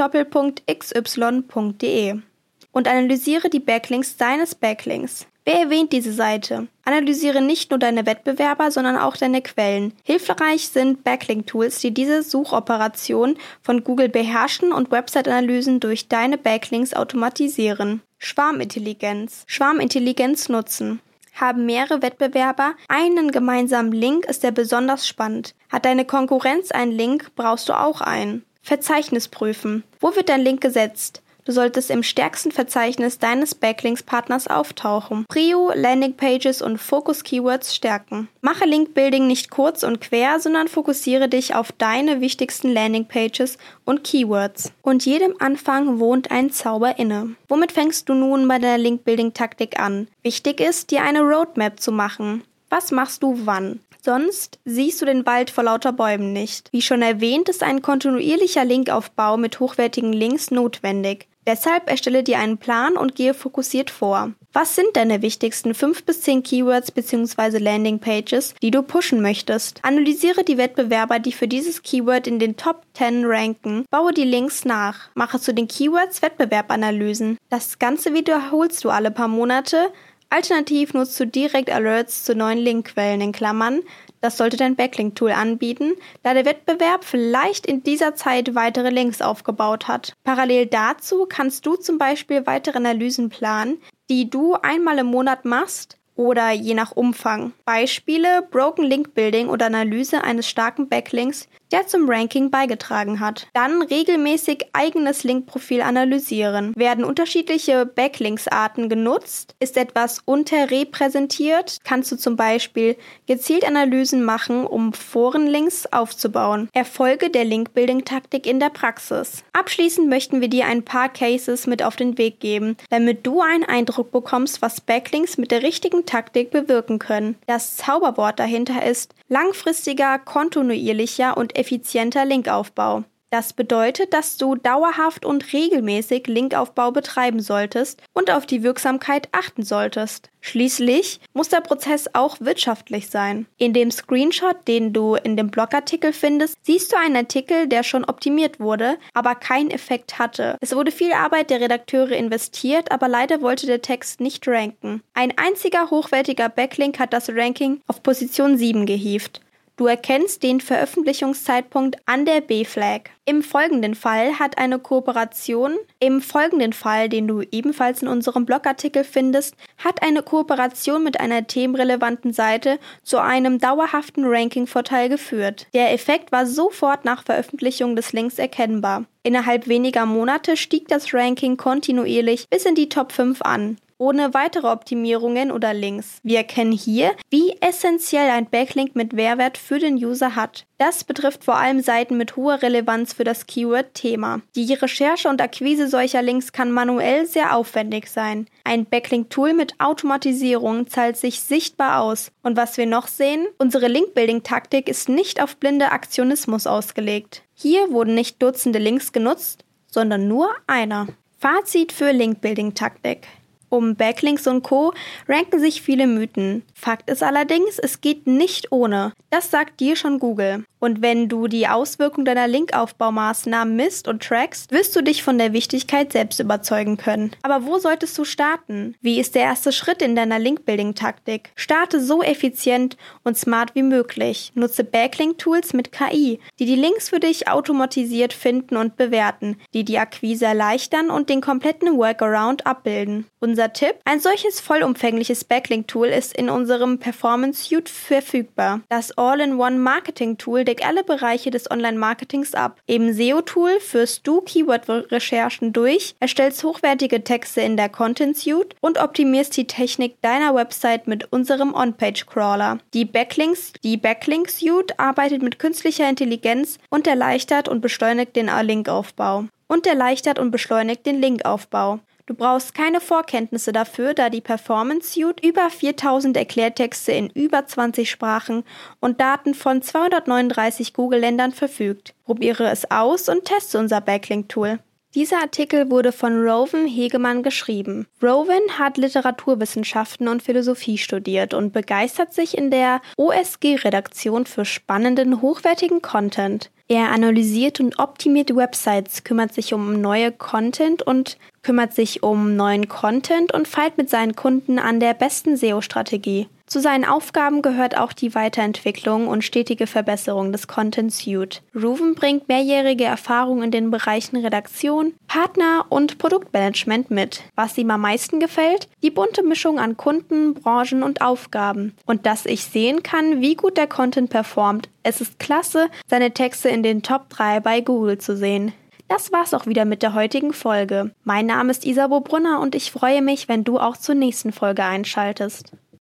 und 2.72 2.88
analysiere 2.88 3.48
die 3.48 3.61
Backlinks 3.61 4.16
deines 4.16 4.55
Backlinks. 4.55 5.27
Wer 5.44 5.59
erwähnt 5.59 5.92
diese 5.92 6.12
Seite? 6.12 6.68
Analysiere 6.85 7.40
nicht 7.40 7.70
nur 7.70 7.81
deine 7.81 8.07
Wettbewerber, 8.07 8.70
sondern 8.70 8.96
auch 8.96 9.16
deine 9.16 9.42
Quellen. 9.42 9.92
Hilfreich 10.05 10.68
sind 10.68 11.02
Backlink-Tools, 11.02 11.81
die 11.81 11.92
diese 11.92 12.22
Suchoperation 12.22 13.37
von 13.61 13.83
Google 13.83 14.09
beherrschen 14.09 14.72
und 14.72 14.92
Website-Analysen 14.92 15.81
durch 15.81 16.07
deine 16.07 16.38
Backlinks 16.38 16.94
automatisieren. 16.94 18.02
Schwarmintelligenz. 18.18 19.42
Schwarmintelligenz 19.48 20.48
nutzen. 20.48 21.00
Haben 21.35 21.66
mehrere 21.66 22.02
Wettbewerber 22.02 22.74
einen 22.88 23.33
gemeinsamen 23.33 23.90
Link, 23.90 24.26
ist 24.26 24.44
der 24.44 24.52
besonders 24.52 25.09
spannend. 25.09 25.55
Hat 25.70 25.85
deine 25.85 26.05
Konkurrenz 26.05 26.70
einen 26.70 26.92
Link, 26.92 27.33
brauchst 27.35 27.68
du 27.68 27.72
auch 27.72 28.00
einen. 28.00 28.44
Verzeichnis 28.62 29.26
prüfen. 29.26 29.83
Wo 29.98 30.14
wird 30.14 30.28
dein 30.28 30.42
Link 30.42 30.61
gesetzt? 30.61 31.21
Du 31.44 31.50
solltest 31.50 31.90
im 31.90 32.05
stärksten 32.05 32.52
Verzeichnis 32.52 33.18
deines 33.18 33.57
Backlinks-Partners 33.57 34.46
auftauchen. 34.46 35.24
Prio, 35.28 35.72
Landingpages 35.74 36.62
und 36.62 36.78
Fokus-Keywords 36.78 37.74
stärken. 37.74 38.28
Mache 38.42 38.64
Linkbuilding 38.64 39.26
nicht 39.26 39.50
kurz 39.50 39.83
und 39.83 40.00
quer, 40.00 40.38
sondern 40.38 40.68
fokussiere 40.68 41.28
dich 41.28 41.57
auf 41.57 41.72
deine 41.72 42.20
wichtigsten 42.20 42.72
Landingpages 42.72 43.59
und 43.85 44.05
Keywords. 44.05 44.72
Und 44.83 45.05
jedem 45.05 45.35
Anfang 45.40 45.98
wohnt 45.98 46.31
ein 46.31 46.52
Zauber 46.52 46.98
inne. 47.00 47.35
Womit 47.48 47.72
fängst 47.72 48.09
du 48.09 48.14
nun 48.14 48.46
bei 48.46 48.61
der 48.61 48.78
Linkbuilding-Taktik 48.78 49.81
an? 49.81 50.07
Wichtig 50.22 50.61
ist, 50.61 50.92
dir 50.92 51.02
eine 51.02 51.22
Roadmap 51.22 51.81
zu 51.81 51.90
machen. 51.90 52.44
Was 52.70 52.92
machst 52.92 53.22
du 53.24 53.40
wann? 53.44 53.81
Sonst 54.05 54.59
siehst 54.64 55.00
du 55.00 55.07
den 55.07 55.26
Wald 55.26 55.50
vor 55.50 55.62
lauter 55.62 55.92
Bäumen 55.92 56.33
nicht. 56.33 56.68
Wie 56.72 56.83
schon 56.83 57.02
erwähnt, 57.02 57.48
ist 57.48 57.62
ein 57.62 57.83
kontinuierlicher 57.83 58.64
Linkaufbau 58.64 59.37
mit 59.37 59.61
hochwertigen 59.61 60.12
Links 60.12 60.50
notwendig. 60.50 61.28
Deshalb 61.46 61.90
erstelle 61.90 62.22
dir 62.22 62.38
einen 62.38 62.59
Plan 62.59 62.96
und 62.96 63.14
gehe 63.14 63.35
fokussiert 63.35 63.90
vor. 63.90 64.33
Was 64.52 64.76
sind 64.76 64.88
deine 64.94 65.22
wichtigsten 65.22 65.74
5 65.74 66.05
bis 66.05 66.20
10 66.20 66.42
Keywords 66.42 66.90
bzw. 66.90 67.59
Landingpages, 67.59 68.55
die 68.61 68.70
du 68.70 68.83
pushen 68.83 69.22
möchtest? 69.22 69.81
Analysiere 69.83 70.44
die 70.44 70.59
Wettbewerber, 70.59 71.18
die 71.18 71.33
für 71.33 71.48
dieses 71.48 71.83
Keyword 71.83 72.26
in 72.26 72.38
den 72.38 72.57
Top 72.57 72.83
10 72.94 73.24
ranken. 73.24 73.87
Baue 73.90 74.12
die 74.12 74.24
Links 74.24 74.64
nach. 74.64 75.09
Mache 75.14 75.40
zu 75.40 75.55
den 75.55 75.68
Keywords 75.68 76.20
Wettbewerbanalysen. 76.20 77.38
Das 77.48 77.78
Ganze 77.78 78.12
wiederholst 78.12 78.85
du 78.85 78.90
alle 78.90 79.11
paar 79.11 79.28
Monate. 79.28 79.88
Alternativ 80.33 80.95
nutzt 80.95 81.21
du 81.21 81.27
direkt 81.27 81.71
Alerts 81.71 82.25
zu 82.25 82.35
neuen 82.35 82.57
Linkquellen 82.57 83.21
in 83.21 83.33
Klammern, 83.33 83.83
das 84.23 84.38
sollte 84.38 84.57
dein 84.57 84.77
Backlink-Tool 84.77 85.31
anbieten, 85.31 85.92
da 86.23 86.33
der 86.33 86.47
Wettbewerb 86.47 87.05
vielleicht 87.05 87.66
in 87.66 87.83
dieser 87.83 88.14
Zeit 88.14 88.55
weitere 88.55 88.88
Links 88.88 89.21
aufgebaut 89.21 89.88
hat. 89.88 90.14
Parallel 90.25 90.64
dazu 90.64 91.27
kannst 91.29 91.66
du 91.66 91.77
zum 91.77 91.99
Beispiel 91.99 92.47
weitere 92.47 92.79
Analysen 92.79 93.29
planen, 93.29 93.77
die 94.09 94.31
du 94.31 94.55
einmal 94.55 94.97
im 95.01 95.09
Monat 95.09 95.45
machst 95.45 95.99
oder 96.14 96.51
je 96.51 96.73
nach 96.73 96.92
Umfang. 96.92 97.53
Beispiele 97.66 98.40
Broken 98.51 98.87
Link 98.87 99.12
Building 99.12 99.51
oder 99.51 99.66
Analyse 99.66 100.25
eines 100.25 100.49
starken 100.49 100.88
Backlinks, 100.88 101.47
der 101.72 101.87
zum 101.87 102.08
Ranking 102.08 102.50
beigetragen 102.50 103.20
hat. 103.20 103.46
Dann 103.54 103.82
regelmäßig 103.82 104.66
eigenes 104.72 105.24
Linkprofil 105.24 105.80
analysieren. 105.80 106.72
Werden 106.76 107.04
unterschiedliche 107.04 107.87
Backlinks-Arten 107.87 108.88
genutzt? 108.88 109.54
Ist 109.58 109.76
etwas 109.76 110.20
unterrepräsentiert? 110.24 111.78
Kannst 111.85 112.12
du 112.12 112.16
zum 112.16 112.37
Beispiel 112.37 112.96
gezielt 113.26 113.66
Analysen 113.66 114.24
machen, 114.24 114.66
um 114.66 114.92
Forenlinks 114.92 115.87
aufzubauen. 115.87 116.68
Erfolge 116.72 117.30
der 117.30 117.44
Link-Building-Taktik 117.44 118.46
in 118.46 118.61
der 118.61 118.70
Praxis. 118.70 119.42
Abschließend 119.52 120.08
möchten 120.08 120.40
wir 120.40 120.48
dir 120.48 120.66
ein 120.66 120.85
paar 120.85 121.08
Cases 121.08 121.66
mit 121.66 121.82
auf 121.82 121.96
den 121.96 122.18
Weg 122.18 122.40
geben, 122.40 122.76
damit 122.90 123.26
du 123.26 123.40
einen 123.40 123.64
Eindruck 123.64 124.12
bekommst, 124.12 124.62
was 124.62 124.80
Backlinks 124.80 125.38
mit 125.38 125.50
der 125.50 125.62
richtigen 125.62 126.04
Taktik 126.06 126.50
bewirken 126.50 126.98
können. 126.98 127.37
Das 127.46 127.76
Zauberwort 127.76 128.38
dahinter 128.38 128.85
ist 128.85 129.14
langfristiger, 129.28 130.18
kontinuierlicher 130.18 131.37
und 131.37 131.56
effizienter 131.62 132.25
Linkaufbau. 132.25 133.05
Das 133.33 133.55
bedeutet, 133.55 134.12
dass 134.12 134.37
du 134.37 134.57
dauerhaft 134.57 135.25
und 135.25 135.55
regelmäßig 135.55 136.27
Linkaufbau 136.27 136.90
betreiben 136.90 137.40
solltest 137.40 138.03
und 138.12 138.31
auf 138.31 138.44
die 138.44 138.62
Wirksamkeit 138.62 139.31
achten 139.33 139.62
solltest. 139.62 140.29
Schließlich 140.42 141.18
muss 141.33 141.48
der 141.48 141.62
Prozess 141.62 142.11
auch 142.12 142.40
wirtschaftlich 142.40 143.09
sein. 143.09 143.46
In 143.57 143.72
dem 143.72 143.90
Screenshot, 143.90 144.68
den 144.68 144.92
du 144.92 145.14
in 145.14 145.38
dem 145.38 145.51
Blogartikel 145.51 146.12
findest, 146.12 146.59
siehst 146.61 146.92
du 146.92 146.98
einen 146.98 147.16
Artikel, 147.16 147.68
der 147.68 147.85
schon 147.85 148.05
optimiert 148.05 148.61
wurde, 148.61 148.98
aber 149.14 149.35
keinen 149.35 149.70
Effekt 149.70 150.18
hatte. 150.18 150.59
Es 150.61 150.77
wurde 150.77 150.92
viel 150.92 151.14
Arbeit 151.14 151.48
der 151.48 151.62
Redakteure 151.62 152.12
investiert, 152.12 152.92
aber 152.92 153.09
leider 153.09 153.40
wollte 153.40 153.66
der 153.66 153.81
Text 153.81 154.20
nicht 154.20 154.46
ranken. 154.46 155.01
Ein 155.14 155.33
einziger 155.38 155.88
hochwertiger 155.88 156.51
Backlink 156.51 156.98
hat 156.98 157.14
das 157.14 157.31
Ranking 157.31 157.81
auf 157.87 158.03
Position 158.03 158.59
7 158.59 158.85
gehievt. 158.85 159.40
Du 159.83 159.88
erkennst 159.88 160.45
den 160.45 160.61
Veröffentlichungszeitpunkt 160.61 161.97
an 162.07 162.25
der 162.25 162.40
B-Flag. 162.40 163.11
Im 163.25 163.42
folgenden 163.42 163.97
Fall 163.97 164.38
hat 164.38 164.57
eine 164.57 164.79
Kooperation, 164.79 165.75
im 165.99 166.21
folgenden 166.21 166.73
Fall, 166.73 167.09
den 167.09 167.27
du 167.27 167.42
ebenfalls 167.51 168.01
in 168.01 168.07
unserem 168.07 168.47
Blogartikel 168.47 169.03
findest, 169.03 169.57
hat 169.79 170.01
eine 170.01 170.23
Kooperation 170.23 171.03
mit 171.03 171.18
einer 171.18 171.49
themenrelevanten 171.49 172.33
Seite 172.33 172.79
zu 173.03 173.21
einem 173.21 173.59
dauerhaften 173.59 174.25
Ranking-Vorteil 174.25 175.09
geführt. 175.09 175.66
Der 175.75 175.92
Effekt 175.92 176.31
war 176.31 176.47
sofort 176.47 177.05
nach 177.05 177.25
Veröffentlichung 177.25 177.97
des 177.97 178.12
Links 178.12 178.38
erkennbar. 178.38 179.07
Innerhalb 179.25 179.66
weniger 179.66 180.07
Monate 180.07 180.57
stieg 180.57 180.87
das 180.87 181.12
Ranking 181.12 181.57
kontinuierlich 181.57 182.49
bis 182.49 182.66
in 182.66 182.77
die 182.77 182.88
Top 182.88 183.11
5 183.11 183.42
an 183.42 183.79
ohne 183.98 184.35
weitere 184.35 184.68
Optimierungen 184.68 185.50
oder 185.50 185.74
Links. 185.74 186.18
Wir 186.22 186.38
erkennen 186.38 186.72
hier, 186.72 187.12
wie 187.31 187.57
essentiell 187.61 188.31
ein 188.31 188.50
Backlink 188.50 188.96
mit 188.96 189.12
Mehrwert 189.12 189.59
für 189.59 189.78
den 189.78 189.94
User 189.94 190.37
hat. 190.37 190.66
Das 190.78 191.05
betrifft 191.05 191.44
vor 191.44 191.57
allem 191.57 191.81
Seiten 191.81 192.16
mit 192.16 192.35
hoher 192.35 192.61
Relevanz 192.61 193.12
für 193.12 193.22
das 193.22 193.46
Keyword-Thema. 193.46 194.40
Die 194.57 194.74
Recherche 194.74 195.28
und 195.28 195.40
Akquise 195.40 195.87
solcher 195.87 196.22
Links 196.22 196.50
kann 196.52 196.72
manuell 196.72 197.24
sehr 197.26 197.57
aufwendig 197.57 198.09
sein. 198.09 198.48
Ein 198.64 198.87
Backlink-Tool 198.87 199.55
mit 199.55 199.78
Automatisierung 199.78 200.88
zahlt 200.88 201.16
sich 201.16 201.40
sichtbar 201.40 202.00
aus. 202.00 202.33
Und 202.42 202.57
was 202.57 202.78
wir 202.78 202.87
noch 202.87 203.07
sehen? 203.07 203.46
Unsere 203.59 203.87
Link-Building-Taktik 203.87 204.88
ist 204.88 205.09
nicht 205.09 205.40
auf 205.40 205.57
blinde 205.57 205.92
Aktionismus 205.92 206.66
ausgelegt. 206.66 207.42
Hier 207.55 207.92
wurden 207.92 208.14
nicht 208.14 208.42
Dutzende 208.42 208.81
Links 208.81 209.12
genutzt, 209.12 209.64
sondern 209.87 210.26
nur 210.26 210.50
einer. 210.66 211.07
Fazit 211.38 211.92
für 211.92 212.11
Link-Building-Taktik. 212.11 213.28
Um 213.72 213.96
Backlinks 213.96 214.46
und 214.46 214.62
Co. 214.62 214.92
ranken 215.26 215.58
sich 215.58 215.80
viele 215.80 216.06
Mythen. 216.06 216.62
Fakt 216.74 217.08
ist 217.08 217.22
allerdings, 217.22 217.78
es 217.78 218.02
geht 218.02 218.26
nicht 218.26 218.70
ohne. 218.70 219.14
Das 219.30 219.50
sagt 219.50 219.80
dir 219.80 219.96
schon 219.96 220.18
Google. 220.18 220.66
Und 220.83 221.01
wenn 221.01 221.29
du 221.29 221.47
die 221.47 221.68
Auswirkung 221.68 222.25
deiner 222.25 222.49
Linkaufbaumaßnahmen 222.49 223.77
misst 223.77 224.09
und 224.09 224.21
trackst, 224.21 224.73
wirst 224.73 224.97
du 224.97 225.01
dich 225.01 225.23
von 225.23 225.38
der 225.38 225.53
Wichtigkeit 225.53 226.11
selbst 226.11 226.40
überzeugen 226.40 226.97
können. 226.97 227.31
Aber 227.42 227.64
wo 227.66 227.79
solltest 227.79 228.18
du 228.18 228.25
starten? 228.25 228.97
Wie 229.01 229.21
ist 229.21 229.37
der 229.37 229.42
erste 229.42 229.71
Schritt 229.71 230.03
in 230.03 230.16
deiner 230.16 230.40
Link-Building-Taktik? 230.40 231.53
Starte 231.55 232.01
so 232.01 232.21
effizient 232.21 232.97
und 233.23 233.38
smart 233.38 233.77
wie 233.77 233.85
möglich. 233.85 234.51
Nutze 234.57 234.83
Backlink-Tools 234.83 235.73
mit 235.73 235.92
KI, 235.92 236.40
die 236.59 236.64
die 236.66 236.75
Links 236.75 237.11
für 237.11 237.21
dich 237.21 237.47
automatisiert 237.47 238.33
finden 238.33 238.77
und 238.77 238.97
bewerten, 238.97 239.59
die 239.75 239.85
die 239.85 240.01
Akquise 240.01 240.47
erleichtern 240.47 241.11
und 241.11 241.31
den 241.31 241.42
kompletten 241.42 241.97
Workaround 241.97 242.66
abbilden. 242.66 243.27
Unser 243.38 243.73
Tipp? 243.73 243.95
Ein 244.05 244.18
solches 244.18 244.59
vollumfängliches 244.59 245.45
Backlink-Tool 245.45 246.09
ist 246.09 246.37
in 246.37 246.51
unserem 246.51 246.99
Performance 246.99 247.68
Suite 247.68 247.88
verfügbar. 247.88 248.81
Das 248.88 249.16
All-in-One-Marketing-Tool 249.16 250.71
deckt 250.72 250.87
alle 250.87 251.04
Bereiche 251.04 251.50
des 251.50 251.70
Online-Marketings 251.70 252.54
ab. 252.54 252.80
Im 252.87 253.12
SEO-Tool 253.12 253.78
führst 253.78 254.26
du 254.26 254.40
Keyword-Recherchen 254.40 255.74
durch, 255.74 256.14
erstellst 256.18 256.64
hochwertige 256.64 257.22
Texte 257.22 257.61
in 257.61 257.76
der 257.76 257.90
Content 257.90 258.38
Suite 258.38 258.74
und 258.80 258.98
optimierst 258.98 259.54
die 259.54 259.66
Technik 259.66 260.22
deiner 260.22 260.54
Website 260.54 261.06
mit 261.06 261.30
unserem 261.30 261.74
On-Page-Crawler. 261.74 262.78
Die 262.94 263.04
Backlinks, 263.04 263.74
die 263.85 263.98
Backlink 263.98 264.48
Suite 264.48 264.98
arbeitet 264.98 265.42
mit 265.42 265.58
künstlicher 265.58 266.08
Intelligenz 266.08 266.78
und 266.88 267.06
erleichtert 267.06 267.68
und 267.68 267.82
beschleunigt 267.82 268.35
den 268.35 268.48
Linkaufbau. 268.62 269.44
Und 269.68 269.87
erleichtert 269.87 270.38
und 270.38 270.50
beschleunigt 270.50 271.04
den 271.04 271.20
Linkaufbau. 271.20 272.00
Du 272.26 272.35
brauchst 272.35 272.74
keine 272.74 273.00
Vorkenntnisse 273.00 273.72
dafür, 273.72 274.14
da 274.14 274.30
die 274.30 274.40
Performance 274.40 275.12
Suite 275.12 275.44
über 275.44 275.68
4000 275.68 276.37
Erklärtexte 276.37 277.12
in 277.12 277.28
über 277.30 277.66
20 277.66 278.08
Sprachen 278.08 278.62
und 279.00 279.20
Daten 279.20 279.54
von 279.54 279.82
239 279.82 280.94
Google-Ländern 280.94 281.52
verfügt. 281.52 282.14
Probiere 282.24 282.70
es 282.70 282.90
aus 282.90 283.28
und 283.28 283.44
teste 283.44 283.78
unser 283.78 284.00
Backlink-Tool. 284.00 284.78
Dieser 285.14 285.40
Artikel 285.40 285.90
wurde 285.90 286.11
von 286.11 286.40
Rowan 286.40 286.87
Hegemann 286.87 287.42
geschrieben. 287.42 288.06
Rowan 288.22 288.78
hat 288.78 288.96
Literaturwissenschaften 288.96 290.26
und 290.26 290.42
Philosophie 290.42 290.96
studiert 290.96 291.52
und 291.52 291.74
begeistert 291.74 292.32
sich 292.32 292.56
in 292.56 292.70
der 292.70 293.02
OSG-Redaktion 293.18 294.46
für 294.46 294.64
spannenden, 294.64 295.42
hochwertigen 295.42 296.00
Content. 296.00 296.70
Er 296.88 297.11
analysiert 297.11 297.78
und 297.78 297.98
optimiert 297.98 298.56
Websites, 298.56 299.22
kümmert 299.22 299.52
sich 299.52 299.74
um 299.74 300.00
neue 300.00 300.32
Content 300.32 301.02
und 301.02 301.37
kümmert 301.62 301.94
sich 301.94 302.22
um 302.22 302.57
neuen 302.57 302.88
Content 302.88 303.53
und 303.53 303.68
feilt 303.68 303.98
mit 303.98 304.11
seinen 304.11 304.37
Kunden 304.37 304.79
an 304.79 305.01
der 305.01 305.14
besten 305.14 305.57
SEO-Strategie. 305.57 306.48
Zu 306.72 306.81
seinen 306.81 307.05
Aufgaben 307.05 307.61
gehört 307.61 307.98
auch 307.98 308.14
die 308.14 308.35
Weiterentwicklung 308.35 309.29
und 309.29 309.44
stetige 309.44 309.87
Verbesserung 309.87 310.53
des 310.53 310.68
Content 310.68 311.12
Suite. 311.12 311.61
Ruven 311.75 312.14
bringt 312.14 312.48
mehrjährige 312.48 313.05
Erfahrung 313.05 313.62
in 313.62 313.70
den 313.70 313.90
Bereichen 313.90 314.38
Redaktion, 314.38 315.12
Partner 315.29 315.85
und 315.90 316.16
Produktmanagement 316.16 317.11
mit. 317.11 317.42
Was 317.57 317.77
ihm 317.77 317.90
am 317.90 318.01
meisten 318.01 318.40
gefällt? 318.40 318.88
Die 319.03 319.11
bunte 319.11 319.42
Mischung 319.42 319.79
an 319.79 319.98
Kunden, 319.98 320.55
Branchen 320.55 321.03
und 321.03 321.20
Aufgaben. 321.20 321.94
Und 322.07 322.25
dass 322.25 322.46
ich 322.46 322.64
sehen 322.64 323.03
kann, 323.03 323.42
wie 323.42 323.55
gut 323.55 323.77
der 323.77 323.87
Content 323.87 324.31
performt. 324.31 324.88
Es 325.03 325.20
ist 325.20 325.38
klasse, 325.38 325.88
seine 326.09 326.33
Texte 326.33 326.70
in 326.70 326.83
den 326.83 327.03
Top 327.03 327.29
3 327.29 327.61
bei 327.61 327.83
Google 327.83 328.16
zu 328.16 328.35
sehen. 328.35 328.72
Das 329.12 329.31
war's 329.31 329.53
auch 329.53 329.66
wieder 329.66 329.85
mit 329.85 330.03
der 330.03 330.14
heutigen 330.14 330.55
Folge. 330.55 331.11
Mein 331.22 331.44
Name 331.44 331.70
ist 331.70 331.85
Isabo 331.85 332.22
Brunner 332.22 332.61
und 332.61 332.75
ich 332.75 332.90
freue 332.90 333.20
mich, 333.20 333.46
wenn 333.46 333.62
du 333.62 333.79
auch 333.79 333.98
zur 333.98 334.14
nächsten 334.14 334.53
Folge 334.53 334.85
einschaltest. 334.85 335.72